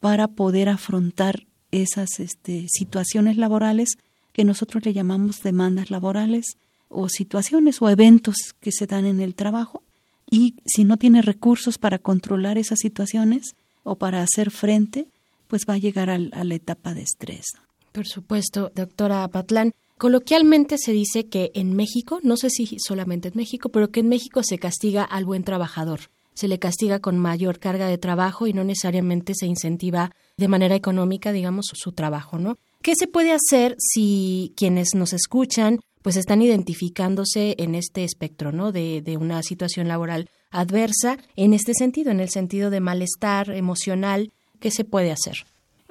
para 0.00 0.28
poder 0.28 0.68
afrontar 0.68 1.46
esas 1.70 2.20
este, 2.20 2.66
situaciones 2.68 3.36
laborales 3.36 3.90
que 4.32 4.44
nosotros 4.44 4.84
le 4.84 4.92
llamamos 4.92 5.42
demandas 5.42 5.90
laborales 5.90 6.58
o 6.88 7.08
situaciones 7.08 7.80
o 7.80 7.88
eventos 7.88 8.36
que 8.60 8.72
se 8.72 8.86
dan 8.86 9.06
en 9.06 9.20
el 9.20 9.34
trabajo 9.34 9.82
y 10.30 10.56
si 10.66 10.84
no 10.84 10.96
tiene 10.96 11.22
recursos 11.22 11.78
para 11.78 11.98
controlar 11.98 12.58
esas 12.58 12.80
situaciones 12.80 13.54
o 13.84 13.96
para 13.96 14.22
hacer 14.22 14.50
frente, 14.50 15.06
pues 15.46 15.64
va 15.68 15.74
a 15.74 15.78
llegar 15.78 16.10
a, 16.10 16.18
la 16.18 16.54
etapa 16.54 16.94
de 16.94 17.02
estrés. 17.02 17.46
Por 17.96 18.06
supuesto, 18.06 18.70
doctora 18.74 19.26
Patlán. 19.26 19.72
Coloquialmente 19.96 20.76
se 20.76 20.92
dice 20.92 21.28
que 21.28 21.50
en 21.54 21.74
México, 21.74 22.20
no 22.22 22.36
sé 22.36 22.50
si 22.50 22.76
solamente 22.78 23.28
en 23.28 23.36
México, 23.36 23.70
pero 23.70 23.90
que 23.90 24.00
en 24.00 24.10
México 24.10 24.42
se 24.42 24.58
castiga 24.58 25.02
al 25.02 25.24
buen 25.24 25.44
trabajador. 25.44 26.00
Se 26.34 26.46
le 26.46 26.58
castiga 26.58 26.98
con 26.98 27.16
mayor 27.16 27.58
carga 27.58 27.88
de 27.88 27.96
trabajo 27.96 28.46
y 28.46 28.52
no 28.52 28.64
necesariamente 28.64 29.32
se 29.34 29.46
incentiva 29.46 30.10
de 30.36 30.46
manera 30.46 30.74
económica, 30.74 31.32
digamos, 31.32 31.70
su 31.72 31.92
trabajo, 31.92 32.38
¿no? 32.38 32.58
¿Qué 32.82 32.92
se 32.98 33.06
puede 33.06 33.32
hacer 33.32 33.76
si 33.78 34.52
quienes 34.58 34.88
nos 34.94 35.14
escuchan 35.14 35.80
pues 36.02 36.16
están 36.16 36.42
identificándose 36.42 37.54
en 37.56 37.74
este 37.74 38.04
espectro, 38.04 38.52
¿no? 38.52 38.72
De, 38.72 39.00
de 39.00 39.16
una 39.16 39.42
situación 39.42 39.88
laboral 39.88 40.28
adversa, 40.50 41.16
en 41.34 41.54
este 41.54 41.72
sentido, 41.72 42.10
en 42.10 42.20
el 42.20 42.28
sentido 42.28 42.68
de 42.68 42.80
malestar 42.80 43.52
emocional, 43.52 44.32
¿qué 44.60 44.70
se 44.70 44.84
puede 44.84 45.12
hacer? 45.12 45.46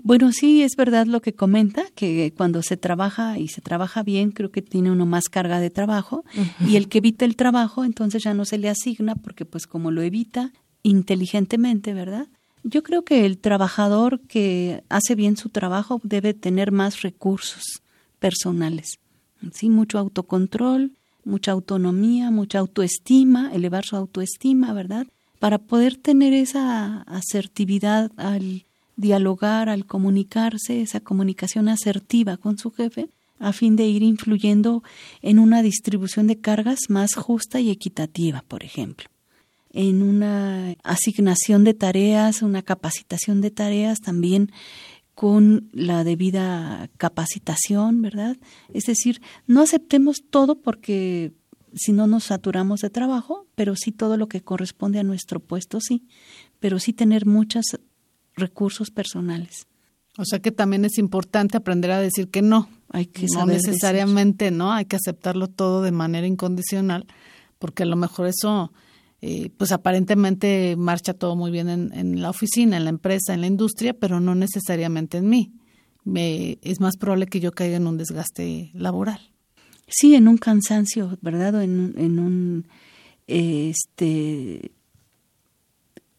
Bueno, 0.05 0.31
sí, 0.31 0.61
es 0.61 0.75
verdad 0.75 1.07
lo 1.07 1.19
que 1.19 1.33
comenta, 1.33 1.83
que 1.95 2.31
cuando 2.37 2.61
se 2.61 2.77
trabaja 2.77 3.39
y 3.39 3.47
se 3.47 3.61
trabaja 3.61 4.03
bien, 4.03 4.29
creo 4.29 4.51
que 4.51 4.61
tiene 4.61 4.91
uno 4.91 5.07
más 5.07 5.29
carga 5.29 5.59
de 5.59 5.71
trabajo 5.71 6.23
y 6.59 6.75
el 6.75 6.89
que 6.89 6.99
evita 6.99 7.25
el 7.25 7.35
trabajo, 7.35 7.83
entonces 7.83 8.21
ya 8.21 8.35
no 8.35 8.45
se 8.45 8.59
le 8.59 8.69
asigna 8.69 9.15
porque 9.15 9.45
pues 9.45 9.65
como 9.65 9.89
lo 9.89 10.03
evita 10.03 10.53
inteligentemente, 10.83 11.95
¿verdad? 11.95 12.27
Yo 12.61 12.83
creo 12.83 13.01
que 13.03 13.25
el 13.25 13.39
trabajador 13.39 14.21
que 14.27 14.83
hace 14.89 15.15
bien 15.15 15.37
su 15.37 15.49
trabajo 15.49 15.99
debe 16.03 16.35
tener 16.35 16.71
más 16.71 17.01
recursos 17.01 17.81
personales, 18.19 18.99
sí, 19.53 19.71
mucho 19.71 19.97
autocontrol, 19.97 20.91
mucha 21.23 21.51
autonomía, 21.51 22.29
mucha 22.29 22.59
autoestima, 22.59 23.49
elevar 23.55 23.85
su 23.85 23.95
autoestima, 23.95 24.71
¿verdad? 24.71 25.07
Para 25.39 25.57
poder 25.57 25.97
tener 25.97 26.33
esa 26.33 27.01
asertividad 27.07 28.11
al 28.17 28.67
dialogar, 28.95 29.69
al 29.69 29.85
comunicarse, 29.85 30.81
esa 30.81 30.99
comunicación 30.99 31.69
asertiva 31.69 32.37
con 32.37 32.57
su 32.57 32.71
jefe, 32.71 33.09
a 33.39 33.51
fin 33.51 33.75
de 33.75 33.85
ir 33.85 34.03
influyendo 34.03 34.83
en 35.21 35.39
una 35.39 35.61
distribución 35.61 36.27
de 36.27 36.39
cargas 36.39 36.79
más 36.89 37.15
justa 37.15 37.59
y 37.59 37.69
equitativa, 37.69 38.43
por 38.47 38.63
ejemplo 38.63 39.07
en 39.75 40.03
una 40.03 40.77
asignación 40.83 41.65
de 41.65 41.73
tareas, 41.73 42.41
una 42.41 42.61
capacitación 42.61 43.41
de 43.41 43.51
tareas 43.51 43.99
también 43.99 44.49
con 45.15 45.69
la 45.73 46.05
debida 46.05 46.89
capacitación, 46.97 48.01
¿verdad? 48.01 48.37
Es 48.73 48.85
decir, 48.85 49.21
no 49.47 49.61
aceptemos 49.61 50.23
todo 50.29 50.55
porque 50.55 51.33
si 51.73 51.91
no 51.91 52.07
nos 52.07 52.25
saturamos 52.25 52.81
de 52.81 52.89
trabajo, 52.89 53.47
pero 53.55 53.75
sí 53.75 53.91
todo 53.91 54.15
lo 54.15 54.27
que 54.27 54.41
corresponde 54.41 54.99
a 54.99 55.03
nuestro 55.03 55.41
puesto, 55.41 55.79
sí, 55.81 56.03
pero 56.59 56.79
sí 56.79 56.93
tener 56.93 57.25
muchos 57.25 57.65
recursos 58.35 58.91
personales. 58.91 59.67
O 60.17 60.25
sea 60.25 60.39
que 60.39 60.51
también 60.51 60.85
es 60.85 60.97
importante 60.97 61.57
aprender 61.57 61.91
a 61.91 61.99
decir 61.99 62.29
que 62.29 62.41
no. 62.41 62.69
Hay 62.89 63.07
que 63.07 63.27
no 63.27 63.45
necesariamente, 63.45 64.51
¿no? 64.51 64.71
Hay 64.71 64.85
que 64.85 64.95
aceptarlo 64.95 65.47
todo 65.47 65.81
de 65.81 65.91
manera 65.91 66.25
incondicional, 66.27 67.05
porque 67.59 67.83
a 67.83 67.85
lo 67.85 67.95
mejor 67.95 68.27
eso 68.27 68.71
eh, 69.21 69.49
pues 69.57 69.71
aparentemente 69.71 70.75
marcha 70.77 71.13
todo 71.13 71.35
muy 71.35 71.51
bien 71.51 71.67
en, 71.69 72.21
la 72.21 72.29
oficina, 72.29 72.77
en 72.77 72.83
la 72.85 72.91
empresa, 72.91 73.33
en 73.33 73.41
la 73.41 73.47
industria, 73.47 73.93
pero 73.93 74.19
no 74.19 74.35
necesariamente 74.35 75.17
en 75.17 75.27
mí. 75.27 75.51
Me, 76.03 76.59
es 76.61 76.79
más 76.79 76.97
probable 76.97 77.25
que 77.25 77.39
yo 77.39 77.51
caiga 77.51 77.77
en 77.77 77.87
un 77.87 77.97
desgaste 77.97 78.69
laboral. 78.73 79.31
Sí, 79.87 80.15
en 80.15 80.27
un 80.27 80.37
cansancio, 80.37 81.17
¿verdad? 81.21 81.61
en, 81.63 81.93
en 81.97 82.19
un 82.19 82.67
este 83.27 84.71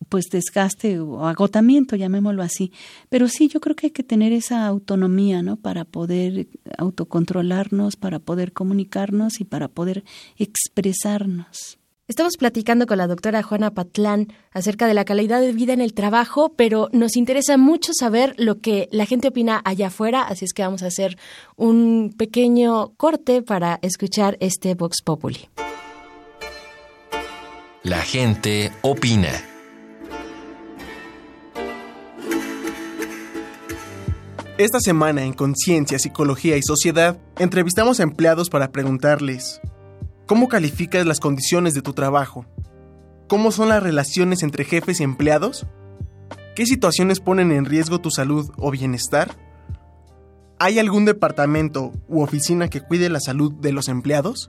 pues 0.08 0.26
desgaste 0.30 1.00
o 1.00 1.26
agotamiento, 1.26 1.96
llamémoslo 1.96 2.42
así. 2.42 2.72
Pero 3.08 3.28
sí, 3.28 3.48
yo 3.48 3.60
creo 3.60 3.76
que 3.76 3.88
hay 3.88 3.92
que 3.92 4.02
tener 4.02 4.32
esa 4.32 4.66
autonomía, 4.66 5.42
¿no? 5.42 5.56
Para 5.56 5.84
poder 5.84 6.48
autocontrolarnos, 6.78 7.96
para 7.96 8.18
poder 8.18 8.52
comunicarnos 8.52 9.40
y 9.40 9.44
para 9.44 9.68
poder 9.68 10.04
expresarnos. 10.36 11.78
Estamos 12.08 12.36
platicando 12.36 12.86
con 12.86 12.98
la 12.98 13.08
doctora 13.08 13.42
Juana 13.42 13.74
Patlán 13.74 14.32
acerca 14.52 14.86
de 14.86 14.94
la 14.94 15.04
calidad 15.04 15.40
de 15.40 15.50
vida 15.50 15.72
en 15.72 15.80
el 15.80 15.92
trabajo, 15.92 16.52
pero 16.54 16.88
nos 16.92 17.16
interesa 17.16 17.56
mucho 17.56 17.90
saber 17.92 18.34
lo 18.38 18.60
que 18.60 18.88
la 18.92 19.06
gente 19.06 19.26
opina 19.26 19.60
allá 19.64 19.88
afuera, 19.88 20.22
así 20.22 20.44
es 20.44 20.52
que 20.52 20.62
vamos 20.62 20.84
a 20.84 20.86
hacer 20.86 21.18
un 21.56 22.14
pequeño 22.16 22.92
corte 22.96 23.42
para 23.42 23.80
escuchar 23.82 24.36
este 24.38 24.76
Vox 24.76 25.02
Populi. 25.02 25.48
La 27.82 28.02
gente 28.02 28.70
opina. 28.82 29.55
Esta 34.58 34.80
semana 34.80 35.22
en 35.22 35.34
Conciencia, 35.34 35.98
Psicología 35.98 36.56
y 36.56 36.62
Sociedad 36.62 37.18
entrevistamos 37.38 38.00
a 38.00 38.04
empleados 38.04 38.48
para 38.48 38.72
preguntarles 38.72 39.60
¿Cómo 40.24 40.48
calificas 40.48 41.04
las 41.04 41.20
condiciones 41.20 41.74
de 41.74 41.82
tu 41.82 41.92
trabajo? 41.92 42.46
¿Cómo 43.28 43.52
son 43.52 43.68
las 43.68 43.82
relaciones 43.82 44.42
entre 44.42 44.64
jefes 44.64 45.00
y 45.00 45.02
empleados? 45.02 45.66
¿Qué 46.54 46.64
situaciones 46.64 47.20
ponen 47.20 47.52
en 47.52 47.66
riesgo 47.66 48.00
tu 48.00 48.10
salud 48.10 48.50
o 48.56 48.70
bienestar? 48.70 49.36
¿Hay 50.58 50.78
algún 50.78 51.04
departamento 51.04 51.92
u 52.08 52.22
oficina 52.22 52.68
que 52.68 52.80
cuide 52.80 53.10
la 53.10 53.20
salud 53.20 53.52
de 53.52 53.72
los 53.72 53.88
empleados? 53.88 54.48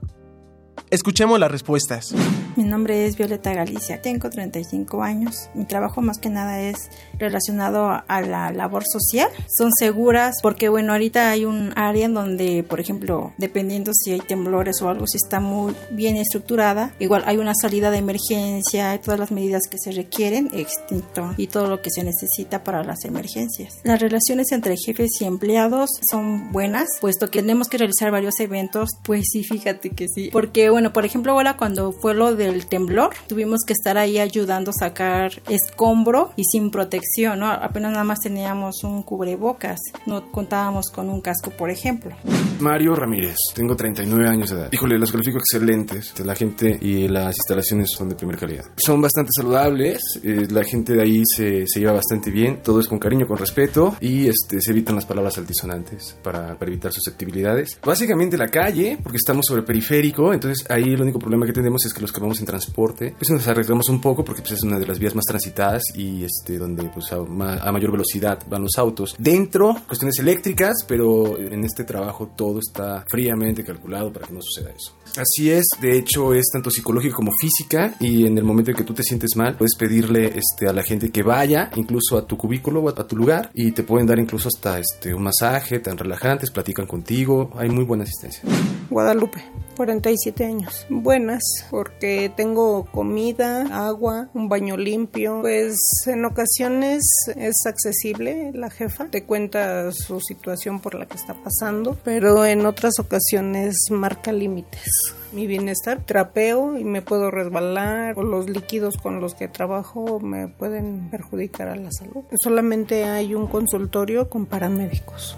Escuchemos 0.90 1.38
las 1.38 1.50
respuestas. 1.50 2.14
Mi 2.56 2.64
nombre 2.64 3.06
es 3.06 3.16
Violeta 3.16 3.54
Galicia, 3.54 4.02
tengo 4.02 4.30
35 4.30 5.02
años. 5.02 5.48
Mi 5.54 5.64
trabajo 5.64 6.00
más 6.00 6.18
que 6.18 6.28
nada 6.28 6.60
es 6.60 6.90
relacionado 7.18 8.02
a 8.06 8.20
la 8.20 8.50
labor 8.50 8.82
social. 8.90 9.28
Son 9.56 9.70
seguras 9.78 10.36
porque 10.42 10.68
bueno, 10.68 10.92
ahorita 10.92 11.30
hay 11.30 11.44
un 11.44 11.72
área 11.76 12.06
en 12.06 12.14
donde, 12.14 12.64
por 12.64 12.80
ejemplo, 12.80 13.32
dependiendo 13.38 13.92
si 13.94 14.12
hay 14.12 14.20
temblores 14.20 14.82
o 14.82 14.88
algo, 14.88 15.06
si 15.06 15.18
está 15.18 15.38
muy 15.38 15.74
bien 15.90 16.16
estructurada, 16.16 16.92
igual 16.98 17.22
hay 17.26 17.36
una 17.36 17.54
salida 17.54 17.92
de 17.92 17.98
emergencia, 17.98 18.90
hay 18.90 18.98
todas 18.98 19.20
las 19.20 19.30
medidas 19.30 19.62
que 19.70 19.78
se 19.78 19.92
requieren, 19.92 20.50
extinto 20.52 21.34
y 21.36 21.46
todo 21.46 21.68
lo 21.68 21.80
que 21.80 21.90
se 21.90 22.02
necesita 22.02 22.64
para 22.64 22.82
las 22.82 23.04
emergencias. 23.04 23.74
Las 23.84 24.00
relaciones 24.00 24.50
entre 24.52 24.76
jefes 24.76 25.10
y 25.20 25.24
empleados 25.24 25.90
son 26.10 26.50
buenas, 26.50 26.88
puesto 27.00 27.30
que 27.30 27.40
tenemos 27.40 27.68
que 27.68 27.78
realizar 27.78 28.10
varios 28.10 28.40
eventos, 28.40 28.90
pues 29.04 29.26
sí, 29.30 29.44
fíjate 29.44 29.90
que 29.90 30.08
sí, 30.08 30.30
porque 30.32 30.67
bueno, 30.70 30.92
por 30.92 31.04
ejemplo, 31.04 31.32
ahora 31.32 31.56
cuando 31.56 31.92
fue 31.92 32.14
lo 32.14 32.34
del 32.34 32.66
temblor, 32.66 33.10
tuvimos 33.26 33.60
que 33.66 33.72
estar 33.72 33.98
ahí 33.98 34.18
ayudando 34.18 34.70
a 34.70 34.74
sacar 34.74 35.32
escombro 35.48 36.32
y 36.36 36.44
sin 36.44 36.70
protección, 36.70 37.40
¿no? 37.40 37.50
Apenas 37.50 37.92
nada 37.92 38.04
más 38.04 38.20
teníamos 38.20 38.82
un 38.84 39.02
cubrebocas, 39.02 39.78
no 40.06 40.30
contábamos 40.30 40.90
con 40.90 41.08
un 41.08 41.20
casco, 41.20 41.50
por 41.50 41.70
ejemplo. 41.70 42.14
Mario 42.60 42.94
Ramírez, 42.94 43.36
tengo 43.54 43.76
39 43.76 44.28
años 44.28 44.50
de 44.50 44.56
edad. 44.56 44.68
Híjole, 44.72 44.98
los 44.98 45.12
califico 45.12 45.38
excelentes. 45.38 46.18
La 46.24 46.34
gente 46.34 46.78
y 46.80 47.08
las 47.08 47.36
instalaciones 47.36 47.90
son 47.90 48.08
de 48.08 48.14
primera 48.14 48.38
calidad. 48.38 48.64
Son 48.76 49.00
bastante 49.00 49.30
saludables, 49.34 50.20
eh, 50.22 50.46
la 50.50 50.64
gente 50.64 50.94
de 50.94 51.02
ahí 51.02 51.22
se, 51.24 51.66
se, 51.66 51.80
lleva 51.80 51.92
bastante 51.92 52.30
bien, 52.30 52.60
todo 52.62 52.80
es 52.80 52.88
con 52.88 52.98
cariño, 52.98 53.26
con 53.26 53.38
respeto 53.38 53.96
y 54.00 54.26
este, 54.26 54.60
se 54.60 54.70
evitan 54.72 54.96
las 54.96 55.06
palabras 55.06 55.38
altisonantes 55.38 56.16
para, 56.22 56.58
para 56.58 56.70
evitar 56.70 56.92
susceptibilidades. 56.92 57.78
Básicamente 57.84 58.36
la 58.36 58.48
calle, 58.48 58.98
porque 59.02 59.16
estamos 59.16 59.46
sobre 59.46 59.62
periférico, 59.62 60.32
entonces 60.32 60.57
ahí 60.68 60.94
el 60.94 61.02
único 61.02 61.18
problema 61.18 61.46
que 61.46 61.52
tenemos 61.52 61.84
es 61.84 61.92
que 61.92 62.00
los 62.00 62.12
que 62.12 62.20
vamos 62.20 62.40
en 62.40 62.46
transporte, 62.46 63.14
pues 63.18 63.30
nos 63.30 63.46
arreglamos 63.48 63.88
un 63.88 64.00
poco 64.00 64.24
porque 64.24 64.42
pues, 64.42 64.52
es 64.52 64.62
una 64.62 64.78
de 64.78 64.86
las 64.86 64.98
vías 64.98 65.14
más 65.14 65.24
transitadas 65.24 65.82
y 65.94 66.24
este, 66.24 66.58
donde 66.58 66.84
pues, 66.84 67.12
a, 67.12 67.16
a, 67.16 67.72
mayor 67.72 67.92
velocidad 67.92 68.40
van 68.48 68.62
los 68.62 68.76
autos. 68.76 69.14
Dentro, 69.18 69.76
cuestiones 69.86 70.18
eléctricas, 70.18 70.76
pero 70.86 71.38
en 71.38 71.64
este 71.64 71.84
trabajo 71.84 72.30
todo 72.36 72.58
está 72.58 73.04
fríamente 73.08 73.64
calculado 73.64 74.12
para 74.12 74.26
que 74.26 74.34
no 74.34 74.42
suceda 74.42 74.70
eso. 74.70 74.94
Así 75.16 75.50
es, 75.50 75.66
de 75.80 75.96
hecho 75.96 76.34
es 76.34 76.46
tanto 76.52 76.70
psicológico 76.70 77.16
como 77.16 77.32
física 77.40 77.94
y 78.00 78.26
en 78.26 78.38
el 78.38 78.44
momento 78.44 78.70
en 78.70 78.76
que 78.76 78.84
tú 78.84 78.94
te 78.94 79.02
sientes 79.02 79.36
mal 79.36 79.56
puedes 79.56 79.74
pedirle 79.76 80.32
este, 80.38 80.68
a 80.68 80.72
la 80.72 80.82
gente 80.82 81.10
que 81.10 81.22
vaya 81.22 81.70
incluso 81.76 82.16
a 82.16 82.26
tu 82.26 82.36
cubículo 82.36 82.80
o 82.82 82.88
a 82.88 83.06
tu 83.06 83.16
lugar 83.16 83.50
y 83.54 83.72
te 83.72 83.82
pueden 83.82 84.06
dar 84.06 84.18
incluso 84.18 84.48
hasta 84.48 84.78
este, 84.78 85.14
un 85.14 85.22
masaje 85.22 85.80
tan 85.80 85.96
relajantes, 85.96 86.50
platican 86.50 86.86
contigo, 86.86 87.50
hay 87.56 87.68
muy 87.68 87.84
buena 87.84 88.04
asistencia. 88.04 88.42
Guadalupe, 88.90 89.44
47 89.78 90.44
años. 90.44 90.86
Buenas, 90.90 91.42
porque 91.70 92.32
tengo 92.36 92.84
comida, 92.86 93.86
agua, 93.86 94.28
un 94.34 94.48
baño 94.48 94.76
limpio. 94.76 95.40
Pues 95.40 95.78
en 96.06 96.24
ocasiones 96.24 97.04
es 97.36 97.64
accesible 97.64 98.50
la 98.54 98.70
jefa, 98.70 99.06
te 99.06 99.22
cuenta 99.22 99.92
su 99.92 100.20
situación 100.20 100.80
por 100.80 100.96
la 100.96 101.06
que 101.06 101.16
está 101.16 101.34
pasando, 101.34 101.96
pero 102.02 102.44
en 102.44 102.66
otras 102.66 102.98
ocasiones 102.98 103.76
marca 103.90 104.32
límites. 104.32 104.90
Mi 105.32 105.46
bienestar, 105.46 106.04
trapeo 106.04 106.76
y 106.76 106.82
me 106.82 107.00
puedo 107.00 107.30
resbalar 107.30 108.18
o 108.18 108.24
los 108.24 108.50
líquidos 108.50 108.96
con 108.96 109.20
los 109.20 109.34
que 109.34 109.46
trabajo 109.46 110.18
me 110.18 110.48
pueden 110.48 111.08
perjudicar 111.08 111.68
a 111.68 111.76
la 111.76 111.92
salud. 111.92 112.24
Solamente 112.42 113.04
hay 113.04 113.32
un 113.34 113.46
consultorio 113.46 114.28
con 114.28 114.46
paramédicos. 114.46 115.36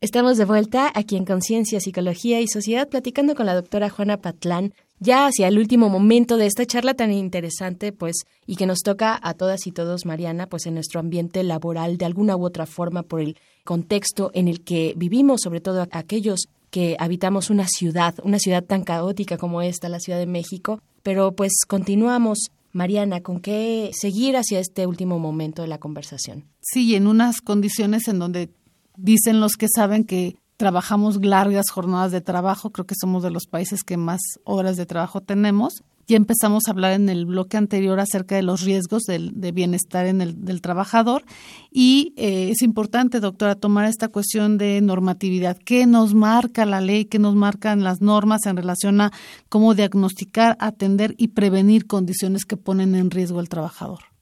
Estamos 0.00 0.36
de 0.36 0.44
vuelta 0.44 0.90
aquí 0.94 1.16
en 1.16 1.24
Conciencia, 1.24 1.80
Psicología 1.80 2.40
y 2.40 2.48
Sociedad 2.48 2.88
platicando 2.88 3.36
con 3.36 3.46
la 3.46 3.54
doctora 3.54 3.88
Juana 3.88 4.16
Patlán, 4.16 4.74
ya 5.02 5.26
hacia 5.26 5.48
el 5.48 5.58
último 5.58 5.88
momento 5.88 6.36
de 6.36 6.46
esta 6.46 6.64
charla 6.64 6.94
tan 6.94 7.12
interesante, 7.12 7.92
pues, 7.92 8.14
y 8.46 8.56
que 8.56 8.66
nos 8.66 8.80
toca 8.80 9.18
a 9.20 9.34
todas 9.34 9.66
y 9.66 9.72
todos, 9.72 10.06
Mariana, 10.06 10.46
pues 10.46 10.66
en 10.66 10.74
nuestro 10.74 11.00
ambiente 11.00 11.42
laboral, 11.42 11.98
de 11.98 12.04
alguna 12.04 12.36
u 12.36 12.44
otra 12.44 12.66
forma, 12.66 13.02
por 13.02 13.20
el 13.20 13.36
contexto 13.64 14.30
en 14.34 14.46
el 14.48 14.62
que 14.62 14.94
vivimos, 14.96 15.40
sobre 15.42 15.60
todo 15.60 15.86
aquellos 15.90 16.46
que 16.70 16.96
habitamos 16.98 17.50
una 17.50 17.66
ciudad, 17.66 18.14
una 18.22 18.38
ciudad 18.38 18.64
tan 18.64 18.84
caótica 18.84 19.36
como 19.36 19.60
esta, 19.60 19.88
la 19.88 20.00
Ciudad 20.00 20.18
de 20.18 20.26
México. 20.26 20.80
Pero 21.02 21.32
pues 21.32 21.52
continuamos, 21.66 22.50
Mariana, 22.72 23.20
¿con 23.20 23.40
qué 23.40 23.90
seguir 23.92 24.36
hacia 24.36 24.60
este 24.60 24.86
último 24.86 25.18
momento 25.18 25.62
de 25.62 25.68
la 25.68 25.78
conversación? 25.78 26.44
Sí, 26.60 26.94
en 26.94 27.06
unas 27.06 27.40
condiciones 27.42 28.08
en 28.08 28.18
donde 28.18 28.50
dicen 28.96 29.40
los 29.40 29.56
que 29.56 29.66
saben 29.68 30.04
que 30.04 30.36
trabajamos 30.62 31.16
largas 31.24 31.70
jornadas 31.72 32.12
de 32.12 32.20
trabajo, 32.20 32.70
creo 32.70 32.86
que 32.86 32.94
somos 32.94 33.24
de 33.24 33.32
los 33.32 33.46
países 33.48 33.82
que 33.82 33.96
más 33.96 34.20
horas 34.44 34.76
de 34.76 34.86
trabajo 34.86 35.20
tenemos. 35.20 35.82
Ya 36.06 36.16
empezamos 36.16 36.68
a 36.68 36.70
hablar 36.70 36.92
en 36.92 37.08
el 37.08 37.26
bloque 37.26 37.56
anterior 37.56 37.98
acerca 37.98 38.36
de 38.36 38.42
los 38.42 38.60
riesgos 38.60 39.02
del, 39.02 39.40
de 39.40 39.50
bienestar 39.50 40.06
en 40.06 40.20
el, 40.20 40.44
del 40.44 40.60
trabajador 40.60 41.24
y 41.72 42.14
eh, 42.16 42.50
es 42.52 42.62
importante, 42.62 43.18
doctora, 43.18 43.56
tomar 43.56 43.86
esta 43.86 44.06
cuestión 44.06 44.56
de 44.56 44.80
normatividad. 44.80 45.58
¿Qué 45.58 45.84
nos 45.84 46.14
marca 46.14 46.64
la 46.64 46.80
ley? 46.80 47.06
¿Qué 47.06 47.18
nos 47.18 47.34
marcan 47.34 47.82
las 47.82 48.00
normas 48.00 48.46
en 48.46 48.56
relación 48.56 49.00
a 49.00 49.10
cómo 49.48 49.74
diagnosticar, 49.74 50.56
atender 50.60 51.16
y 51.18 51.28
prevenir 51.28 51.88
condiciones 51.88 52.44
que 52.44 52.56
ponen 52.56 52.94
en 52.94 53.10
riesgo 53.10 53.40
al 53.40 53.48
trabajador? 53.48 54.12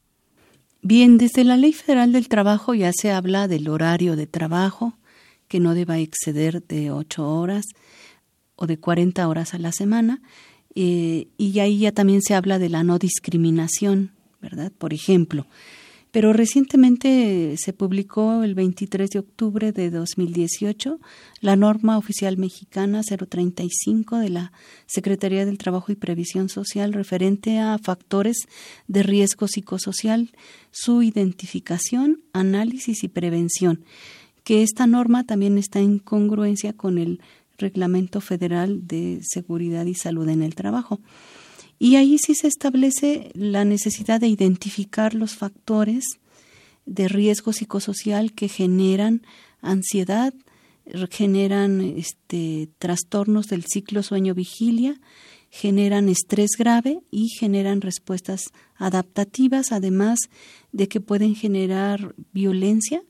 Bien, 0.80 1.18
desde 1.18 1.44
la 1.44 1.58
Ley 1.58 1.74
Federal 1.74 2.12
del 2.12 2.28
Trabajo 2.28 2.72
ya 2.72 2.92
se 2.94 3.12
habla 3.12 3.46
del 3.46 3.68
horario 3.68 4.16
de 4.16 4.26
trabajo, 4.26 4.94
que 5.50 5.58
no 5.58 5.74
deba 5.74 5.98
exceder 5.98 6.62
de 6.62 6.92
ocho 6.92 7.28
horas 7.28 7.66
o 8.54 8.68
de 8.68 8.78
40 8.78 9.26
horas 9.26 9.52
a 9.52 9.58
la 9.58 9.72
semana. 9.72 10.22
Eh, 10.76 11.26
y 11.36 11.58
ahí 11.58 11.80
ya 11.80 11.92
también 11.92 12.22
se 12.22 12.34
habla 12.34 12.60
de 12.60 12.68
la 12.68 12.84
no 12.84 13.00
discriminación, 13.00 14.12
¿verdad? 14.40 14.70
Por 14.78 14.94
ejemplo. 14.94 15.48
Pero 16.12 16.32
recientemente 16.32 17.56
se 17.56 17.72
publicó 17.72 18.44
el 18.44 18.54
23 18.54 19.10
de 19.10 19.18
octubre 19.18 19.72
de 19.72 19.90
2018 19.90 21.00
la 21.40 21.56
norma 21.56 21.98
oficial 21.98 22.36
mexicana 22.36 23.02
035 23.02 24.18
de 24.18 24.28
la 24.28 24.52
Secretaría 24.86 25.44
del 25.46 25.58
Trabajo 25.58 25.90
y 25.90 25.96
Previsión 25.96 26.48
Social 26.48 26.92
referente 26.92 27.58
a 27.58 27.78
factores 27.78 28.38
de 28.86 29.02
riesgo 29.02 29.48
psicosocial, 29.48 30.30
su 30.70 31.02
identificación, 31.02 32.22
análisis 32.32 33.02
y 33.02 33.08
prevención 33.08 33.84
que 34.44 34.62
esta 34.62 34.86
norma 34.86 35.24
también 35.24 35.58
está 35.58 35.80
en 35.80 35.98
congruencia 35.98 36.72
con 36.72 36.98
el 36.98 37.20
Reglamento 37.58 38.20
Federal 38.20 38.86
de 38.86 39.20
Seguridad 39.22 39.86
y 39.86 39.94
Salud 39.94 40.28
en 40.28 40.42
el 40.42 40.54
Trabajo. 40.54 41.00
Y 41.78 41.96
ahí 41.96 42.18
sí 42.18 42.34
se 42.34 42.46
establece 42.46 43.30
la 43.34 43.64
necesidad 43.64 44.20
de 44.20 44.28
identificar 44.28 45.14
los 45.14 45.34
factores 45.34 46.04
de 46.86 47.08
riesgo 47.08 47.52
psicosocial 47.52 48.32
que 48.32 48.48
generan 48.48 49.22
ansiedad, 49.60 50.34
generan 51.10 51.80
este, 51.80 52.68
trastornos 52.78 53.46
del 53.46 53.64
ciclo 53.64 54.02
sueño-vigilia, 54.02 55.00
generan 55.50 56.08
estrés 56.08 56.50
grave 56.58 57.02
y 57.10 57.28
generan 57.28 57.80
respuestas 57.80 58.42
adaptativas, 58.76 59.72
además 59.72 60.18
de 60.72 60.88
que 60.88 61.00
pueden 61.00 61.34
generar 61.34 62.14
violencia 62.32 63.02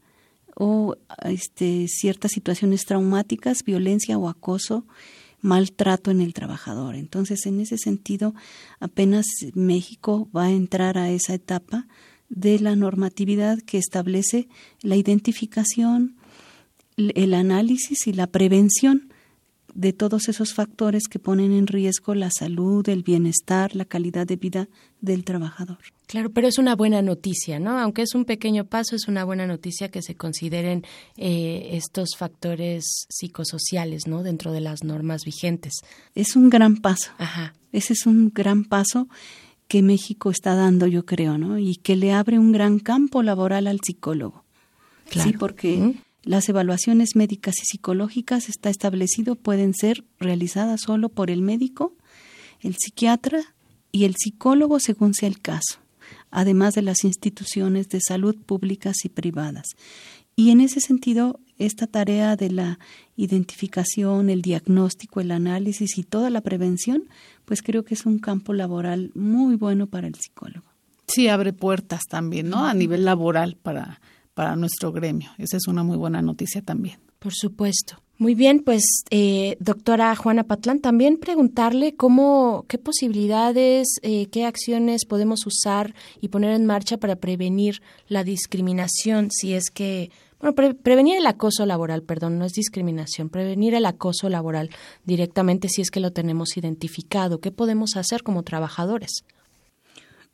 o 0.62 0.94
este, 1.24 1.88
ciertas 1.88 2.32
situaciones 2.32 2.84
traumáticas, 2.84 3.64
violencia 3.64 4.18
o 4.18 4.28
acoso, 4.28 4.84
maltrato 5.40 6.10
en 6.10 6.20
el 6.20 6.34
trabajador. 6.34 6.96
Entonces, 6.96 7.46
en 7.46 7.60
ese 7.60 7.78
sentido, 7.78 8.34
apenas 8.78 9.24
México 9.54 10.28
va 10.36 10.44
a 10.44 10.50
entrar 10.50 10.98
a 10.98 11.08
esa 11.08 11.32
etapa 11.32 11.86
de 12.28 12.58
la 12.58 12.76
normatividad 12.76 13.58
que 13.60 13.78
establece 13.78 14.48
la 14.82 14.96
identificación, 14.96 16.16
el 16.98 17.32
análisis 17.32 18.06
y 18.06 18.12
la 18.12 18.26
prevención 18.26 19.09
de 19.74 19.92
todos 19.92 20.28
esos 20.28 20.54
factores 20.54 21.08
que 21.08 21.18
ponen 21.18 21.52
en 21.52 21.66
riesgo 21.66 22.14
la 22.14 22.30
salud, 22.30 22.88
el 22.88 23.02
bienestar, 23.02 23.74
la 23.74 23.84
calidad 23.84 24.26
de 24.26 24.36
vida 24.36 24.68
del 25.00 25.24
trabajador. 25.24 25.78
Claro, 26.06 26.30
pero 26.30 26.48
es 26.48 26.58
una 26.58 26.74
buena 26.74 27.02
noticia, 27.02 27.60
¿no? 27.60 27.78
Aunque 27.78 28.02
es 28.02 28.14
un 28.14 28.24
pequeño 28.24 28.64
paso, 28.64 28.96
es 28.96 29.06
una 29.06 29.24
buena 29.24 29.46
noticia 29.46 29.90
que 29.90 30.02
se 30.02 30.16
consideren 30.16 30.84
eh, 31.16 31.70
estos 31.72 32.16
factores 32.16 33.06
psicosociales, 33.08 34.06
¿no? 34.06 34.22
Dentro 34.22 34.52
de 34.52 34.60
las 34.60 34.82
normas 34.82 35.24
vigentes. 35.24 35.74
Es 36.14 36.36
un 36.36 36.50
gran 36.50 36.76
paso. 36.76 37.12
Ajá. 37.18 37.54
Ese 37.72 37.92
es 37.92 38.06
un 38.06 38.32
gran 38.34 38.64
paso 38.64 39.08
que 39.68 39.82
México 39.82 40.32
está 40.32 40.56
dando, 40.56 40.88
yo 40.88 41.06
creo, 41.06 41.38
¿no? 41.38 41.58
Y 41.58 41.76
que 41.76 41.94
le 41.94 42.12
abre 42.12 42.40
un 42.40 42.50
gran 42.50 42.80
campo 42.80 43.22
laboral 43.22 43.68
al 43.68 43.78
psicólogo. 43.80 44.44
Claro. 45.08 45.30
Sí, 45.30 45.36
porque 45.36 45.94
las 46.22 46.48
evaluaciones 46.48 47.16
médicas 47.16 47.54
y 47.62 47.66
psicológicas 47.66 48.48
está 48.48 48.70
establecido 48.70 49.36
pueden 49.36 49.74
ser 49.74 50.04
realizadas 50.18 50.82
solo 50.82 51.08
por 51.08 51.30
el 51.30 51.42
médico, 51.42 51.94
el 52.60 52.76
psiquiatra 52.76 53.54
y 53.90 54.04
el 54.04 54.14
psicólogo 54.16 54.80
según 54.80 55.14
sea 55.14 55.28
el 55.28 55.40
caso, 55.40 55.78
además 56.30 56.74
de 56.74 56.82
las 56.82 57.04
instituciones 57.04 57.88
de 57.88 58.00
salud 58.00 58.36
públicas 58.36 58.96
y 59.04 59.08
privadas. 59.08 59.64
Y 60.36 60.50
en 60.50 60.60
ese 60.60 60.80
sentido, 60.80 61.40
esta 61.58 61.86
tarea 61.86 62.36
de 62.36 62.50
la 62.50 62.78
identificación, 63.16 64.30
el 64.30 64.42
diagnóstico, 64.42 65.20
el 65.20 65.32
análisis 65.32 65.98
y 65.98 66.02
toda 66.02 66.30
la 66.30 66.40
prevención, 66.40 67.04
pues 67.44 67.62
creo 67.62 67.84
que 67.84 67.94
es 67.94 68.06
un 68.06 68.18
campo 68.18 68.54
laboral 68.54 69.10
muy 69.14 69.56
bueno 69.56 69.86
para 69.86 70.06
el 70.06 70.14
psicólogo. 70.14 70.66
Sí, 71.06 71.28
abre 71.28 71.52
puertas 71.52 72.02
también, 72.08 72.48
¿no? 72.48 72.64
A 72.64 72.72
nivel 72.72 73.04
laboral 73.04 73.56
para 73.60 74.00
para 74.34 74.56
nuestro 74.56 74.92
gremio. 74.92 75.30
Esa 75.38 75.56
es 75.56 75.66
una 75.68 75.82
muy 75.82 75.96
buena 75.96 76.22
noticia 76.22 76.62
también. 76.62 76.98
Por 77.18 77.34
supuesto. 77.34 78.02
Muy 78.20 78.34
bien, 78.34 78.60
pues 78.60 78.82
eh, 79.10 79.56
doctora 79.60 80.14
Juana 80.14 80.44
Patlán, 80.44 80.80
también 80.80 81.16
preguntarle 81.16 81.94
cómo, 81.94 82.66
qué 82.68 82.76
posibilidades, 82.76 83.88
eh, 84.02 84.26
qué 84.26 84.44
acciones 84.44 85.06
podemos 85.06 85.46
usar 85.46 85.94
y 86.20 86.28
poner 86.28 86.52
en 86.52 86.66
marcha 86.66 86.98
para 86.98 87.16
prevenir 87.16 87.80
la 88.08 88.22
discriminación, 88.22 89.30
si 89.30 89.54
es 89.54 89.70
que, 89.70 90.10
bueno, 90.38 90.54
prevenir 90.54 91.16
el 91.16 91.26
acoso 91.26 91.64
laboral, 91.64 92.02
perdón, 92.02 92.38
no 92.38 92.44
es 92.44 92.52
discriminación, 92.52 93.30
prevenir 93.30 93.74
el 93.74 93.86
acoso 93.86 94.28
laboral 94.28 94.68
directamente 95.06 95.70
si 95.70 95.80
es 95.80 95.90
que 95.90 96.00
lo 96.00 96.12
tenemos 96.12 96.58
identificado. 96.58 97.40
¿Qué 97.40 97.50
podemos 97.50 97.96
hacer 97.96 98.22
como 98.22 98.42
trabajadores? 98.42 99.24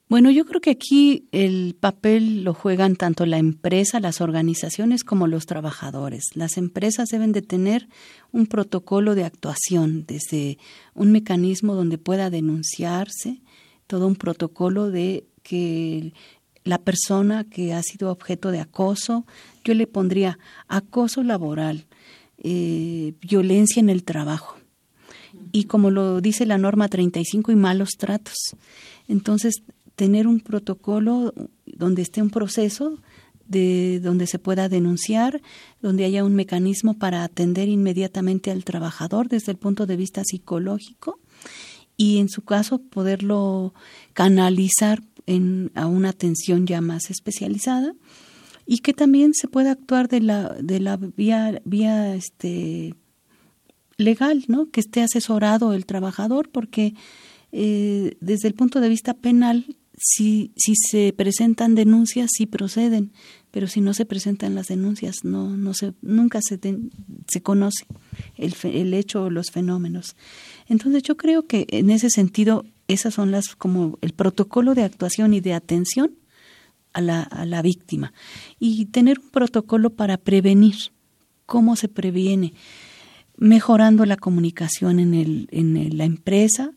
Bueno, 0.09 0.31
yo 0.31 0.45
creo 0.45 0.61
que 0.61 0.71
aquí 0.71 1.27
el 1.33 1.75
papel 1.79 2.45
lo 2.45 2.55
juegan 2.55 2.95
tanto 2.95 3.27
la 3.27 3.39
empresa, 3.39 3.99
las 3.99 4.21
organizaciones 4.21 5.03
como 5.03 5.27
los 5.27 5.47
trabajadores. 5.47 6.27
Las 6.35 6.59
empresas 6.59 7.09
deben 7.09 7.33
de 7.33 7.43
tener 7.43 7.89
un 8.31 8.47
protocolo 8.47 9.17
de 9.17 9.25
actuación, 9.25 10.05
desde 10.07 10.59
un 10.95 11.11
mecanismo 11.11 11.75
donde 11.75 11.99
pueda 11.99 12.31
denunciarse, 12.31 13.41
todo 13.89 14.07
un 14.07 14.15
protocolo 14.15 14.93
de 14.93 15.25
que 15.43 16.13
la 16.63 16.79
persona 16.79 17.43
que 17.43 17.73
ha 17.75 17.83
sido 17.83 18.13
objeto 18.13 18.53
de 18.53 18.61
acoso, 18.61 19.27
yo 19.65 19.75
le 19.75 19.89
pondría 19.89 20.39
acoso 20.69 21.25
laboral, 21.25 21.87
eh, 22.39 23.15
violencia 23.21 23.81
en 23.81 23.91
el 23.91 24.05
trabajo. 24.05 24.57
Y 25.51 25.65
como 25.65 25.91
lo 25.91 26.21
dice 26.21 26.47
la 26.47 26.59
norma 26.59 26.89
35 26.89 27.51
y 27.51 27.57
malos 27.57 27.91
tratos. 27.99 28.37
Entonces, 29.09 29.63
tener 29.97 30.27
un 30.27 30.41
protocolo 30.41 31.35
donde 31.65 32.03
esté 32.03 32.23
un 32.23 32.31
proceso 32.31 33.01
de 33.49 34.01
donde 34.01 34.27
se 34.27 34.39
pueda 34.39 34.69
denunciar, 34.69 35.41
donde 35.81 36.05
haya 36.05 36.25
un 36.25 36.35
mecanismo 36.35 36.95
para 36.95 37.25
atender 37.25 37.69
inmediatamente 37.69 38.51
al 38.51 38.65
trabajador 38.65 39.29
desde 39.29 39.53
el 39.53 39.59
punto 39.59 39.87
de 39.87 39.97
vista 39.97 40.23
psicológico 40.25 41.19
y 41.97 42.19
en 42.19 42.29
su 42.29 42.43
caso 42.43 42.79
poderlo 42.79 43.73
canalizar 44.13 45.03
en, 45.27 45.71
a 45.75 45.87
una 45.87 46.11
atención 46.11 46.67
ya 46.67 46.81
más 46.81 47.11
especializada 47.11 47.95
y 48.67 48.79
que 48.79 48.93
también 48.93 49.33
se 49.33 49.49
pueda 49.49 49.73
actuar 49.73 50.09
de 50.09 50.21
la 50.21 50.55
de 50.61 50.81
la 50.81 50.97
vía 50.97 51.63
vía 51.65 52.15
este 52.15 52.95
legal, 53.97 54.45
¿no? 54.49 54.71
Que 54.71 54.81
esté 54.81 55.03
asesorado 55.03 55.73
el 55.73 55.87
trabajador 55.87 56.51
porque 56.51 56.95
eh, 57.53 58.17
desde 58.21 58.49
el 58.49 58.55
punto 58.55 58.81
de 58.81 58.89
vista 58.89 59.15
penal 59.15 59.77
si, 59.97 60.53
si 60.57 60.75
se 60.77 61.13
presentan 61.13 61.75
denuncias, 61.75 62.31
sí 62.33 62.47
proceden, 62.47 63.13
pero 63.51 63.67
si 63.67 63.81
no 63.81 63.95
se 63.95 64.05
presentan 64.05 64.55
las 64.55 64.69
denuncias, 64.69 65.25
no, 65.25 65.57
no 65.57 65.73
se, 65.73 65.95
nunca 66.03 66.41
se, 66.43 66.59
se 67.27 67.43
conoce 67.43 67.87
el, 68.37 68.55
el 68.65 68.95
hecho 68.95 69.25
o 69.25 69.31
los 69.31 69.51
fenómenos. 69.51 70.17
Entonces 70.69 71.03
yo 71.03 71.17
creo 71.17 71.47
que 71.47 71.67
en 71.71 71.91
ese 71.91 72.11
sentido, 72.11 72.65
esas 72.89 73.15
son 73.15 73.31
las 73.31 73.57
como 73.57 73.99
el 74.03 74.13
protocolo 74.13 74.75
de 74.75 74.85
actuación 74.85 75.33
y 75.33 75.41
de 75.41 75.55
atención 75.55 76.13
a 76.93 77.01
la, 77.01 77.23
a 77.23 77.47
la 77.47 77.63
víctima. 77.63 78.13
Y 78.59 78.87
tener 78.87 79.19
un 79.19 79.31
protocolo 79.31 79.91
para 79.91 80.19
prevenir. 80.19 80.77
¿Cómo 81.47 81.77
se 81.77 81.89
previene? 81.89 82.55
Mejorando 83.37 84.05
la 84.05 84.17
comunicación 84.17 84.99
en, 84.99 85.15
el, 85.15 85.49
en 85.53 85.97
la 85.97 86.05
empresa, 86.05 86.73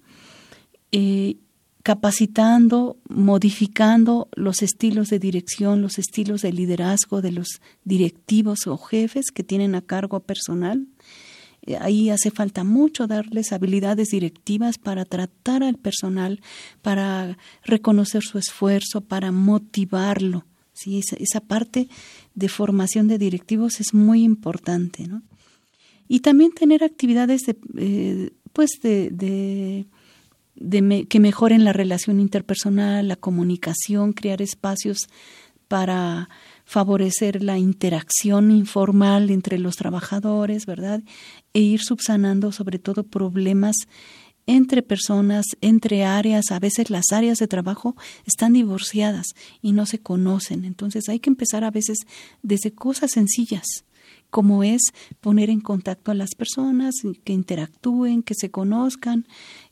eh, 0.91 1.37
capacitando, 1.83 2.97
modificando 3.07 4.27
los 4.35 4.61
estilos 4.61 5.09
de 5.09 5.19
dirección, 5.19 5.81
los 5.81 5.97
estilos 5.97 6.41
de 6.41 6.51
liderazgo 6.51 7.21
de 7.21 7.31
los 7.31 7.61
directivos 7.83 8.67
o 8.67 8.77
jefes 8.77 9.31
que 9.31 9.43
tienen 9.43 9.75
a 9.75 9.81
cargo 9.81 10.19
personal. 10.19 10.87
Eh, 11.61 11.77
ahí 11.79 12.09
hace 12.09 12.31
falta 12.31 12.63
mucho 12.63 13.07
darles 13.07 13.53
habilidades 13.53 14.09
directivas 14.09 14.77
para 14.77 15.05
tratar 15.05 15.63
al 15.63 15.77
personal, 15.77 16.41
para 16.81 17.37
reconocer 17.63 18.23
su 18.23 18.37
esfuerzo, 18.37 19.01
para 19.01 19.31
motivarlo. 19.31 20.45
¿sí? 20.73 21.01
Esa, 21.17 21.39
parte 21.39 21.87
de 22.35 22.49
formación 22.49 23.07
de 23.07 23.17
directivos 23.17 23.79
es 23.79 23.93
muy 23.93 24.23
importante. 24.23 25.07
¿no? 25.07 25.21
Y 26.09 26.19
también 26.19 26.51
tener 26.51 26.83
actividades 26.83 27.41
de, 27.43 27.57
eh, 27.77 28.31
pues 28.51 28.71
de 28.81 29.85
que 30.59 31.19
mejoren 31.19 31.63
la 31.63 31.73
relación 31.73 32.19
interpersonal, 32.19 33.07
la 33.07 33.15
comunicación, 33.15 34.13
crear 34.13 34.41
espacios 34.41 35.07
para 35.67 36.29
favorecer 36.65 37.43
la 37.43 37.57
interacción 37.57 38.51
informal 38.51 39.29
entre 39.29 39.57
los 39.59 39.75
trabajadores, 39.75 40.65
¿verdad? 40.65 41.01
E 41.53 41.61
ir 41.61 41.81
subsanando 41.81 42.51
sobre 42.51 42.79
todo 42.79 43.03
problemas 43.03 43.75
entre 44.49 44.81
personas, 44.81 45.45
entre 45.61 46.03
áreas, 46.05 46.45
a 46.49 46.59
veces 46.59 46.89
las 46.89 47.11
áreas 47.11 47.37
de 47.37 47.47
trabajo 47.47 47.95
están 48.25 48.53
divorciadas 48.53 49.27
y 49.61 49.73
no 49.73 49.85
se 49.85 49.99
conocen. 49.99 50.65
Entonces 50.65 51.07
hay 51.07 51.19
que 51.19 51.29
empezar 51.29 51.63
a 51.63 51.69
veces 51.69 51.99
desde 52.41 52.71
cosas 52.71 53.11
sencillas, 53.11 53.85
como 54.31 54.63
es 54.63 54.81
poner 55.21 55.51
en 55.51 55.61
contacto 55.61 56.09
a 56.09 56.15
las 56.15 56.31
personas, 56.35 56.95
que 57.23 57.33
interactúen, 57.33 58.23
que 58.23 58.33
se 58.33 58.49
conozcan, 58.49 59.27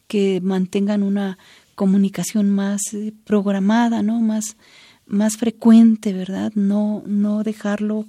que 0.08 0.42
mantengan 0.42 1.04
una 1.04 1.38
comunicación 1.76 2.50
más 2.50 2.82
eh, 2.94 3.14
programada, 3.24 4.02
¿no? 4.02 4.20
Más, 4.20 4.58
más 5.06 5.38
frecuente, 5.38 6.14
¿verdad? 6.14 6.52
No, 6.56 7.04
no 7.06 7.44
dejarlo 7.44 8.08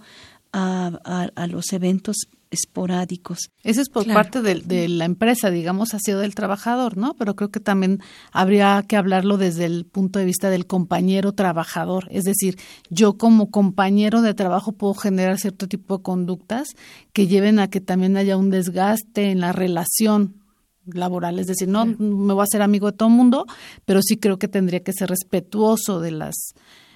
a, 0.52 1.30
a, 1.34 1.46
los 1.46 1.72
eventos 1.72 2.16
esporádicos. 2.50 3.50
Eso 3.62 3.82
es 3.82 3.90
por 3.90 4.06
parte 4.06 4.40
de, 4.40 4.54
de, 4.60 4.88
la 4.88 5.04
empresa, 5.04 5.50
digamos, 5.50 5.92
ha 5.92 5.98
sido 5.98 6.20
del 6.20 6.34
trabajador, 6.34 6.96
¿no? 6.96 7.14
Pero 7.14 7.36
creo 7.36 7.50
que 7.50 7.60
también 7.60 8.00
habría 8.32 8.82
que 8.88 8.96
hablarlo 8.96 9.36
desde 9.36 9.66
el 9.66 9.84
punto 9.84 10.18
de 10.18 10.24
vista 10.24 10.48
del 10.48 10.66
compañero 10.66 11.32
trabajador. 11.32 12.08
Es 12.10 12.24
decir, 12.24 12.58
yo 12.88 13.18
como 13.18 13.50
compañero 13.50 14.22
de 14.22 14.32
trabajo 14.32 14.72
puedo 14.72 14.94
generar 14.94 15.38
cierto 15.38 15.68
tipo 15.68 15.98
de 15.98 16.02
conductas 16.02 16.68
que 17.12 17.26
lleven 17.26 17.58
a 17.58 17.68
que 17.68 17.82
también 17.82 18.16
haya 18.16 18.38
un 18.38 18.48
desgaste 18.48 19.30
en 19.30 19.40
la 19.40 19.52
relación 19.52 20.36
laboral, 20.92 21.38
es 21.38 21.46
decir, 21.46 21.68
no 21.68 21.86
me 21.86 22.34
voy 22.34 22.40
a 22.40 22.44
hacer 22.44 22.62
amigo 22.62 22.90
de 22.90 22.96
todo 22.96 23.08
el 23.08 23.14
mundo, 23.14 23.46
pero 23.84 24.02
sí 24.02 24.16
creo 24.16 24.38
que 24.38 24.48
tendría 24.48 24.80
que 24.80 24.92
ser 24.92 25.10
respetuoso 25.10 26.00
de 26.00 26.12
las 26.12 26.34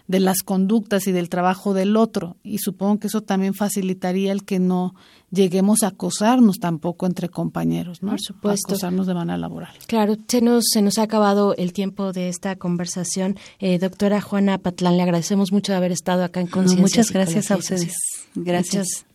de 0.09 0.21
las 0.21 0.43
conductas 0.43 1.07
y 1.07 1.13
del 1.13 1.29
trabajo 1.29 1.75
del 1.75 1.97
otro 1.97 2.37
y 2.43 2.59
supongo 2.59 2.99
que 2.99 3.07
eso 3.07 3.23
también 3.23 3.55
facilitaría 3.55 4.33
el 4.33 4.45
que 4.45 4.59
no 4.59 4.95
lleguemos 5.31 5.83
a 5.83 5.89
acosarnos 5.89 6.59
tampoco 6.59 7.07
entre 7.07 7.29
compañeros, 7.29 8.03
¿no? 8.03 8.11
Por 8.11 8.21
supuesto. 8.21 8.73
Acosarnos 8.73 9.07
de 9.07 9.15
manera 9.15 9.39
laboral. 9.39 9.73
Claro, 9.87 10.17
se 10.29 10.43
nos, 10.43 10.65
se 10.71 10.83
nos 10.83 10.99
ha 10.99 11.03
acabado 11.03 11.55
el 11.57 11.73
tiempo 11.73 12.13
de 12.13 12.29
esta 12.29 12.57
conversación. 12.57 13.37
Eh, 13.59 13.79
doctora 13.79 14.21
Juana 14.21 14.59
Patlán, 14.59 14.97
le 14.97 15.03
agradecemos 15.03 15.53
mucho 15.53 15.73
de 15.73 15.79
haber 15.79 15.93
estado 15.93 16.25
acá 16.25 16.41
en 16.41 16.49
Conciencia. 16.49 16.83
muchas 16.83 17.11
gracias 17.11 17.51
a 17.51 17.57
ustedes. 17.57 17.95
Gracias. 18.35 18.87
Muchas 18.89 19.12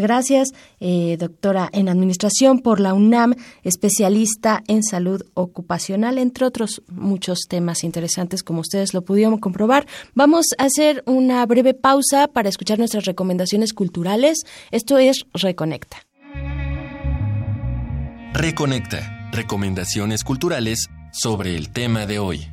gracias, 0.00 0.48
eh, 0.80 1.16
doctora 1.18 1.68
en 1.72 1.88
Administración 1.88 2.60
por 2.60 2.80
la 2.80 2.94
UNAM, 2.94 3.34
especialista 3.62 4.62
en 4.66 4.82
salud 4.82 5.22
ocupacional, 5.34 6.18
entre 6.18 6.46
otros 6.46 6.82
muchos 6.88 7.40
temas 7.48 7.84
interesantes 7.84 8.42
como 8.42 8.60
ustedes 8.60 8.94
lo 8.94 9.02
pudieron 9.02 9.38
comprobar. 9.38 9.86
Vamos 10.14 10.46
a 10.58 10.64
hacer 10.64 11.02
una 11.06 11.44
breve 11.46 11.74
pausa 11.74 12.28
para 12.28 12.48
escuchar 12.48 12.78
nuestras 12.78 13.04
recomendaciones 13.04 13.72
culturales. 13.72 14.38
Esto 14.70 14.98
es 14.98 15.24
Reconecta. 15.34 15.98
Reconecta. 18.34 19.30
Recomendaciones 19.32 20.24
culturales 20.24 20.88
sobre 21.12 21.56
el 21.56 21.70
tema 21.70 22.06
de 22.06 22.18
hoy. 22.18 22.48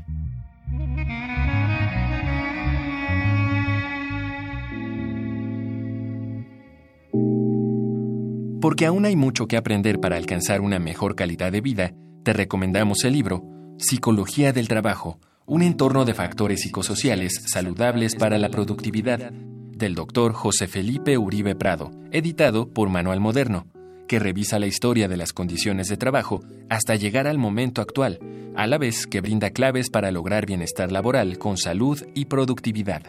Porque 8.62 8.88
aún 8.88 9.06
hay 9.06 9.16
mucho 9.16 9.48
que 9.48 9.56
aprender 9.56 10.00
para 10.00 10.18
alcanzar 10.18 10.62
una 10.62 10.80
mejor 10.80 11.16
calidad 11.16 11.52
de 11.52 11.62
vida, 11.62 11.94
te 12.24 12.34
recomendamos 12.34 13.04
el 13.04 13.14
libro 13.14 13.44
Psicología 13.78 14.52
del 14.52 14.68
Trabajo, 14.68 15.20
un 15.46 15.62
entorno 15.62 16.06
de 16.06 16.16
factores 16.16 16.62
psicosociales 16.62 17.44
saludables 17.46 18.16
para 18.16 18.40
la 18.40 18.50
productividad, 18.50 19.32
del 19.32 19.94
doctor 19.94 20.34
José 20.34 20.68
Felipe 20.68 21.20
Uribe 21.20 21.56
Prado, 21.56 21.92
editado 22.12 22.74
por 22.74 22.90
Manual 22.90 23.20
Moderno, 23.20 23.68
que 24.08 24.18
revisa 24.18 24.58
la 24.58 24.66
historia 24.66 25.08
de 25.08 25.18
las 25.18 25.34
condiciones 25.34 25.88
de 25.88 25.98
trabajo 25.98 26.44
hasta 26.68 26.96
llegar 26.96 27.28
al 27.28 27.38
momento 27.38 27.82
actual, 27.82 28.20
a 28.56 28.66
la 28.66 28.80
vez 28.80 29.06
que 29.06 29.22
brinda 29.22 29.52
claves 29.52 29.92
para 29.92 30.10
lograr 30.10 30.48
bienestar 30.48 30.92
laboral 30.92 31.38
con 31.38 31.58
salud 31.58 32.04
y 32.16 32.26
productividad. 32.26 33.04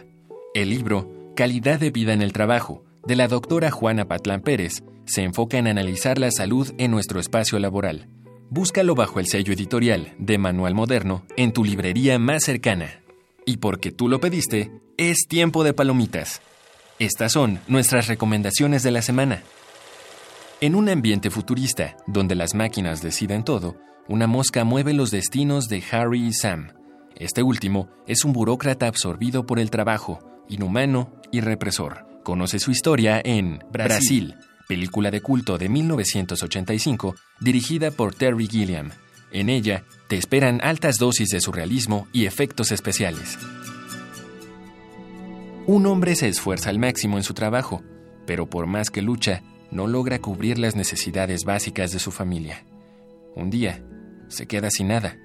El 0.53 0.69
libro 0.69 1.11
Calidad 1.35 1.79
de 1.79 1.89
vida 1.89 2.13
en 2.13 2.21
el 2.21 2.33
trabajo, 2.33 2.83
de 3.05 3.15
la 3.15 3.27
doctora 3.27 3.71
Juana 3.71 4.05
Patlán 4.05 4.41
Pérez, 4.41 4.83
se 5.05 5.23
enfoca 5.23 5.57
en 5.57 5.67
analizar 5.67 6.17
la 6.17 6.31
salud 6.31 6.71
en 6.77 6.91
nuestro 6.91 7.19
espacio 7.19 7.57
laboral. 7.59 8.07
Búscalo 8.49 8.95
bajo 8.95 9.19
el 9.19 9.27
sello 9.27 9.53
editorial 9.53 10.13
de 10.17 10.37
Manual 10.37 10.75
Moderno 10.75 11.23
en 11.37 11.51
tu 11.51 11.63
librería 11.63 12.19
más 12.19 12.43
cercana. 12.43 13.01
Y 13.45 13.57
porque 13.57 13.91
tú 13.91 14.07
lo 14.07 14.19
pediste, 14.19 14.71
es 14.97 15.27
tiempo 15.27 15.63
de 15.63 15.73
palomitas. 15.73 16.41
Estas 16.99 17.31
son 17.31 17.59
nuestras 17.67 18.07
recomendaciones 18.07 18.83
de 18.83 18.91
la 18.91 19.01
semana. 19.01 19.43
En 20.61 20.75
un 20.75 20.89
ambiente 20.89 21.29
futurista, 21.29 21.95
donde 22.05 22.35
las 22.35 22.53
máquinas 22.53 23.01
deciden 23.01 23.43
todo, 23.43 23.77
una 24.07 24.27
mosca 24.27 24.63
mueve 24.65 24.93
los 24.93 25.09
destinos 25.09 25.69
de 25.69 25.83
Harry 25.91 26.27
y 26.27 26.33
Sam. 26.33 26.73
Este 27.15 27.43
último 27.43 27.89
es 28.07 28.25
un 28.25 28.33
burócrata 28.33 28.87
absorbido 28.87 29.45
por 29.45 29.59
el 29.59 29.69
trabajo, 29.69 30.19
inhumano 30.49 31.13
y 31.31 31.41
represor. 31.41 32.07
Conoce 32.29 32.59
su 32.59 32.69
historia 32.69 33.19
en 33.25 33.57
Brasil 33.71 34.35
película 34.67 35.09
de 35.09 35.19
culto 35.19 35.57
de 35.57 35.67
1985 35.67 37.15
dirigida 37.39 37.89
por 37.89 38.13
Terry 38.13 38.45
Gilliam. 38.45 38.91
En 39.31 39.49
ella 39.49 39.83
te 40.07 40.15
esperan 40.15 40.61
altas 40.61 40.97
dosis 40.97 41.29
de 41.29 41.41
surrealismo 41.41 42.07
y 42.13 42.27
efectos 42.27 42.71
especiales. 42.71 43.39
Un 45.65 45.87
hombre 45.87 46.15
se 46.15 46.27
esfuerza 46.27 46.69
al 46.69 46.77
máximo 46.77 47.17
en 47.17 47.23
su 47.23 47.33
trabajo, 47.33 47.81
pero 48.27 48.47
por 48.47 48.67
más 48.67 48.91
que 48.91 49.01
lucha, 49.01 49.41
no 49.71 49.87
logra 49.87 50.19
cubrir 50.19 50.59
las 50.59 50.75
necesidades 50.75 51.45
básicas 51.45 51.91
de 51.91 51.97
su 51.97 52.11
familia. 52.11 52.63
Un 53.35 53.49
día, 53.49 53.83
se 54.27 54.45
queda 54.45 54.69
sin 54.69 54.89
nada. 54.89 55.17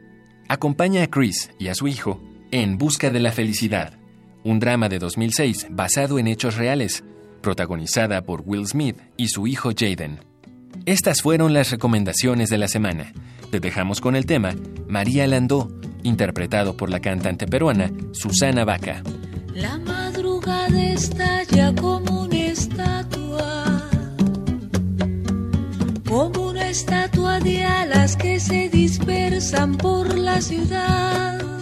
Acompaña 0.48 1.02
a 1.02 1.10
Chris 1.10 1.50
y 1.58 1.68
a 1.68 1.74
su 1.74 1.86
hijo 1.86 2.22
en 2.50 2.78
Busca 2.78 3.10
de 3.10 3.20
la 3.20 3.30
Felicidad, 3.30 3.98
un 4.44 4.60
drama 4.60 4.88
de 4.88 4.98
2006 4.98 5.68
basado 5.70 6.18
en 6.18 6.28
hechos 6.28 6.56
reales, 6.56 7.02
protagonizada 7.40 8.22
por 8.22 8.42
Will 8.44 8.66
Smith 8.66 8.98
y 9.16 9.28
su 9.28 9.46
hijo 9.46 9.70
Jaden. 9.76 10.20
Estas 10.86 11.22
fueron 11.22 11.54
las 11.54 11.70
recomendaciones 11.70 12.50
de 12.50 12.58
la 12.58 12.68
semana. 12.68 13.12
Te 13.50 13.58
dejamos 13.58 14.00
con 14.00 14.16
el 14.16 14.26
tema 14.26 14.54
María 14.86 15.26
Landó, 15.26 15.70
interpretado 16.02 16.76
por 16.76 16.90
la 16.90 17.00
cantante 17.00 17.46
peruana 17.46 17.90
Susana 18.12 18.64
Vaca. 18.64 19.02
La 19.54 19.78
madrugada 19.78 20.82
estalla 20.92 21.74
como 21.74 22.22
una 22.22 22.36
estatua, 22.36 23.88
como 26.06 26.48
una 26.48 26.68
estatua 26.68 27.40
de 27.40 27.64
alas 27.64 28.16
que 28.16 28.38
se 28.40 28.68
dispersan 28.68 29.76
por 29.76 30.18
la 30.18 30.40
ciudad 30.42 31.53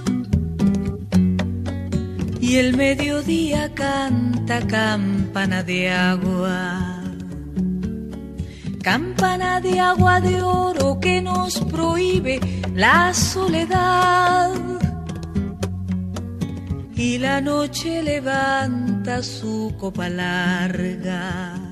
y 2.52 2.58
el 2.58 2.76
mediodía 2.76 3.72
canta 3.72 4.60
campana 4.66 5.62
de 5.62 5.90
agua. 5.90 7.02
Campana 8.82 9.58
de 9.62 9.80
agua 9.80 10.20
de 10.20 10.42
oro 10.42 11.00
que 11.00 11.22
nos 11.22 11.60
prohíbe 11.60 12.40
la 12.74 13.14
soledad. 13.14 14.52
Y 16.94 17.16
la 17.16 17.40
noche 17.40 18.02
levanta 18.02 19.22
su 19.22 19.72
copa 19.80 20.10
larga. 20.10 21.71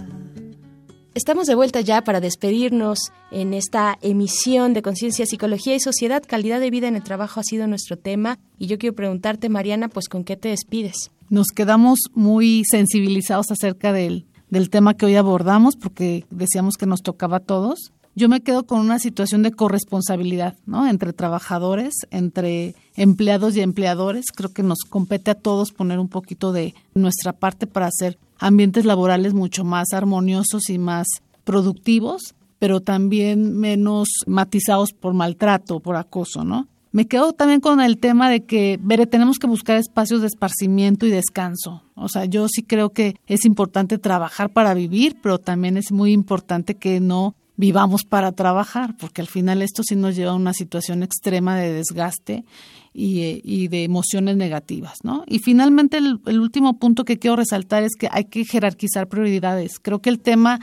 Estamos 1.20 1.46
de 1.46 1.54
vuelta 1.54 1.82
ya 1.82 2.02
para 2.02 2.18
despedirnos 2.18 3.12
en 3.30 3.52
esta 3.52 3.98
emisión 4.00 4.72
de 4.72 4.80
Conciencia, 4.80 5.26
Psicología 5.26 5.74
y 5.74 5.78
Sociedad. 5.78 6.22
Calidad 6.26 6.60
de 6.60 6.70
vida 6.70 6.88
en 6.88 6.96
el 6.96 7.02
trabajo 7.02 7.40
ha 7.40 7.42
sido 7.42 7.66
nuestro 7.66 7.98
tema. 7.98 8.38
Y 8.58 8.68
yo 8.68 8.78
quiero 8.78 8.96
preguntarte, 8.96 9.50
Mariana, 9.50 9.90
pues 9.90 10.08
¿con 10.08 10.24
qué 10.24 10.38
te 10.38 10.48
despides? 10.48 11.10
Nos 11.28 11.48
quedamos 11.48 11.98
muy 12.14 12.62
sensibilizados 12.64 13.50
acerca 13.50 13.92
del, 13.92 14.24
del 14.48 14.70
tema 14.70 14.94
que 14.94 15.04
hoy 15.04 15.16
abordamos, 15.16 15.76
porque 15.76 16.24
decíamos 16.30 16.78
que 16.78 16.86
nos 16.86 17.02
tocaba 17.02 17.36
a 17.36 17.40
todos. 17.40 17.92
Yo 18.14 18.30
me 18.30 18.40
quedo 18.40 18.64
con 18.64 18.80
una 18.80 18.98
situación 18.98 19.42
de 19.42 19.52
corresponsabilidad, 19.52 20.56
¿no? 20.64 20.88
Entre 20.88 21.12
trabajadores, 21.12 21.92
entre 22.10 22.74
empleados 22.96 23.54
y 23.56 23.60
empleadores. 23.60 24.32
Creo 24.34 24.54
que 24.54 24.62
nos 24.62 24.78
compete 24.88 25.32
a 25.32 25.34
todos 25.34 25.72
poner 25.72 25.98
un 25.98 26.08
poquito 26.08 26.52
de 26.52 26.74
nuestra 26.94 27.34
parte 27.34 27.66
para 27.66 27.88
hacer 27.88 28.16
ambientes 28.40 28.84
laborales 28.84 29.34
mucho 29.34 29.62
más 29.64 29.92
armoniosos 29.92 30.68
y 30.70 30.78
más 30.78 31.06
productivos, 31.44 32.34
pero 32.58 32.80
también 32.80 33.56
menos 33.56 34.08
matizados 34.26 34.92
por 34.92 35.14
maltrato, 35.14 35.80
por 35.80 35.96
acoso, 35.96 36.44
¿no? 36.44 36.66
Me 36.92 37.06
quedo 37.06 37.32
también 37.32 37.60
con 37.60 37.80
el 37.80 37.98
tema 37.98 38.28
de 38.28 38.44
que, 38.44 38.80
tenemos 39.08 39.38
que 39.38 39.46
buscar 39.46 39.76
espacios 39.76 40.22
de 40.22 40.26
esparcimiento 40.26 41.06
y 41.06 41.10
descanso. 41.10 41.82
O 41.94 42.08
sea, 42.08 42.24
yo 42.24 42.48
sí 42.48 42.64
creo 42.64 42.90
que 42.90 43.14
es 43.28 43.44
importante 43.44 43.96
trabajar 43.98 44.50
para 44.50 44.74
vivir, 44.74 45.16
pero 45.22 45.38
también 45.38 45.76
es 45.76 45.92
muy 45.92 46.12
importante 46.12 46.74
que 46.74 46.98
no 46.98 47.36
vivamos 47.56 48.04
para 48.04 48.32
trabajar, 48.32 48.96
porque 48.96 49.20
al 49.20 49.28
final 49.28 49.62
esto 49.62 49.82
sí 49.84 49.94
nos 49.94 50.16
lleva 50.16 50.32
a 50.32 50.34
una 50.34 50.52
situación 50.52 51.04
extrema 51.04 51.56
de 51.56 51.72
desgaste 51.72 52.44
y, 52.92 53.68
de 53.68 53.84
emociones 53.84 54.36
negativas, 54.36 54.98
¿no? 55.04 55.24
Y 55.26 55.38
finalmente 55.38 55.98
el, 55.98 56.40
último 56.40 56.78
punto 56.78 57.04
que 57.04 57.18
quiero 57.18 57.36
resaltar 57.36 57.82
es 57.82 57.92
que 57.98 58.08
hay 58.10 58.24
que 58.24 58.44
jerarquizar 58.44 59.08
prioridades. 59.08 59.78
Creo 59.78 60.00
que 60.00 60.10
el 60.10 60.20
tema 60.20 60.60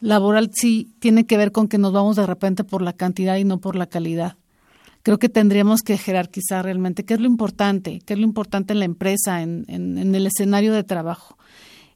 laboral 0.00 0.50
sí 0.52 0.90
tiene 0.98 1.26
que 1.26 1.36
ver 1.36 1.52
con 1.52 1.68
que 1.68 1.78
nos 1.78 1.92
vamos 1.92 2.16
de 2.16 2.26
repente 2.26 2.64
por 2.64 2.82
la 2.82 2.92
cantidad 2.92 3.36
y 3.36 3.44
no 3.44 3.58
por 3.58 3.76
la 3.76 3.86
calidad. 3.86 4.36
Creo 5.02 5.18
que 5.18 5.28
tendríamos 5.28 5.80
que 5.80 5.98
jerarquizar 5.98 6.64
realmente 6.64 7.04
qué 7.04 7.14
es 7.14 7.20
lo 7.20 7.26
importante, 7.26 8.00
qué 8.04 8.12
es 8.12 8.18
lo 8.18 8.24
importante 8.24 8.72
en 8.72 8.78
la 8.78 8.84
empresa, 8.84 9.42
en, 9.42 9.64
en, 9.68 9.98
en 9.98 10.14
el 10.14 10.26
escenario 10.26 10.72
de 10.72 10.84
trabajo. 10.84 11.36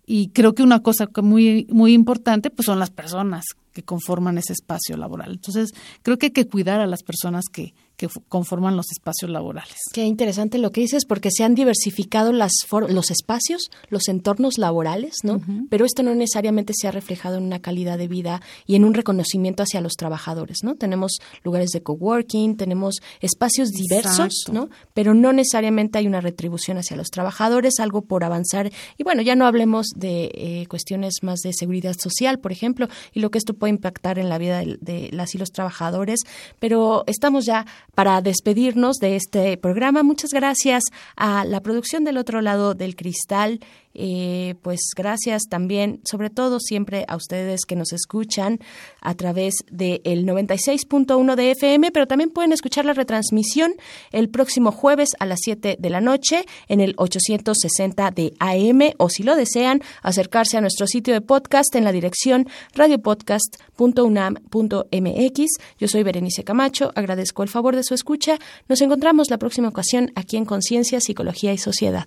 Y 0.07 0.29
creo 0.29 0.55
que 0.55 0.63
una 0.63 0.83
cosa 0.83 1.09
muy, 1.23 1.67
muy 1.71 1.93
importante 1.93 2.51
pues 2.51 2.67
son 2.67 2.79
las 2.79 2.91
personas 2.91 3.45
que 3.73 3.83
conforman 3.83 4.39
ese 4.39 4.53
espacio 4.53 4.97
laboral. 4.97 5.33
Entonces, 5.33 5.75
creo 6.03 6.17
que 6.17 6.27
hay 6.27 6.33
que 6.33 6.47
cuidar 6.47 6.81
a 6.81 6.87
las 6.87 7.03
personas 7.03 7.45
que, 7.53 7.75
que 7.97 8.09
conforman 8.29 8.77
los 8.77 8.91
espacios 8.91 9.31
laborales. 9.31 9.77
Qué 9.93 10.05
interesante 10.05 10.59
lo 10.59 10.71
que 10.71 10.83
dices, 10.83 11.05
porque 11.07 11.31
se 11.31 11.45
han 11.45 11.55
diversificado 11.55 12.33
las 12.33 12.53
los 12.89 13.11
espacios, 13.11 13.71
los 13.89 14.09
entornos 14.09 14.59
laborales, 14.59 15.17
¿no? 15.23 15.41
Pero 15.71 15.85
esto 15.85 16.03
no 16.03 16.15
necesariamente 16.15 16.73
se 16.77 16.89
ha 16.89 16.91
reflejado 16.91 17.39
en 17.39 17.45
una 17.45 17.61
calidad 17.61 17.99
de 17.99 18.09
vida 18.09 18.43
y 18.67 18.75
en 18.75 18.85
un 18.85 18.95
reconocimiento 18.95 19.63
hacia 19.63 19.81
los 19.81 19.95
trabajadores, 19.95 20.59
¿no? 20.63 20.75
Tenemos 20.75 21.19
lugares 21.43 21.71
de 21.71 21.83
coworking, 21.83 22.57
tenemos 22.57 22.97
espacios 23.21 23.71
diversos, 23.71 24.33
¿no? 24.53 24.69
Pero 24.95 25.15
no 25.15 25.33
necesariamente 25.33 25.99
hay 25.99 26.07
una 26.07 26.21
retribución 26.21 26.79
hacia 26.79 26.97
los 26.97 27.09
trabajadores, 27.09 27.81
algo 27.81 28.03
por 28.03 28.25
avanzar. 28.25 28.71
Y 28.99 29.05
bueno, 29.05 29.23
ya 29.23 29.37
no 29.37 29.47
hablemos 29.47 29.87
de 29.97 30.31
eh, 30.35 30.67
cuestiones 30.69 31.23
más 31.23 31.41
de 31.41 31.53
seguridad 31.53 31.95
social, 31.99 32.39
por 32.39 32.53
ejemplo, 32.53 32.89
y 33.13 33.21
lo 33.21 33.31
que 33.31 33.39
esto 33.39 33.55
puede 33.55 33.71
impactar 33.71 34.19
en 34.19 34.29
la 34.29 34.39
vida 34.39 34.59
de, 34.61 34.79
de 34.81 35.11
las 35.13 35.35
y 35.35 35.39
los 35.39 35.51
trabajadores, 35.51 36.21
pero 36.59 37.05
estamos 37.07 37.45
ya 37.47 37.67
para 37.95 38.21
despedirnos 38.21 38.97
de 38.97 39.17
este 39.17 39.57
programa. 39.57 40.03
Muchas 40.03 40.31
gracias 40.31 40.85
a 41.17 41.45
la 41.45 41.61
producción 41.63 42.05
del 42.05 42.19
otro 42.19 42.41
lado 42.41 42.75
del 42.75 42.97
cristal 42.97 43.61
eh, 43.99 44.55
pues 44.63 44.81
gracias 44.95 45.45
también, 45.49 46.01
sobre 46.05 46.31
todo 46.31 46.61
siempre 46.61 47.05
a 47.09 47.17
ustedes 47.17 47.65
que 47.67 47.77
nos 47.77 47.93
escuchan 47.93 48.61
a 49.01 49.15
través 49.15 49.55
del 49.71 50.27
96.1 50.27 51.35
de 51.35 51.51
FM, 51.53 51.91
pero 51.93 52.07
también 52.07 52.29
pueden 52.31 52.53
escuchar 52.53 52.85
la 52.85 52.93
retransmisión 52.93 53.73
el 54.13 54.29
próximo 54.29 54.71
jueves 54.71 55.11
a 55.19 55.25
las 55.27 55.41
7 55.43 55.77
de 55.79 55.91
la 55.91 56.01
noche 56.01 56.45
en 56.69 56.81
el 56.81 56.95
860 56.99 58.11
de 58.11 58.35
AM 58.39 58.93
o 58.99 59.09
si 59.09 59.23
lo 59.23 59.35
desean, 59.37 59.81
acercarse 60.03 60.59
a 60.59 60.61
nuestro 60.61 60.87
sitio 60.87 61.15
de 61.15 61.23
podcast 61.23 61.75
en 61.75 61.85
la 61.85 61.93
dirección 61.93 62.47
radiopodcast.unam.mx. 62.75 65.41
Yo 65.79 65.89
soy 65.89 66.03
Berenice 66.03 66.45
Camacho, 66.45 66.93
agradezco 66.95 67.43
el 67.43 67.49
favor 67.49 67.75
de 67.77 67.83
su 67.83 67.95
escucha. 67.95 68.39
Nos 68.69 68.83
encontramos 68.83 69.31
la 69.31 69.39
próxima 69.39 69.69
ocasión 69.69 70.13
aquí 70.15 70.37
en 70.37 70.45
Conciencia, 70.45 71.01
Psicología 71.01 71.53
y 71.53 71.59
Sociedad. 71.59 72.07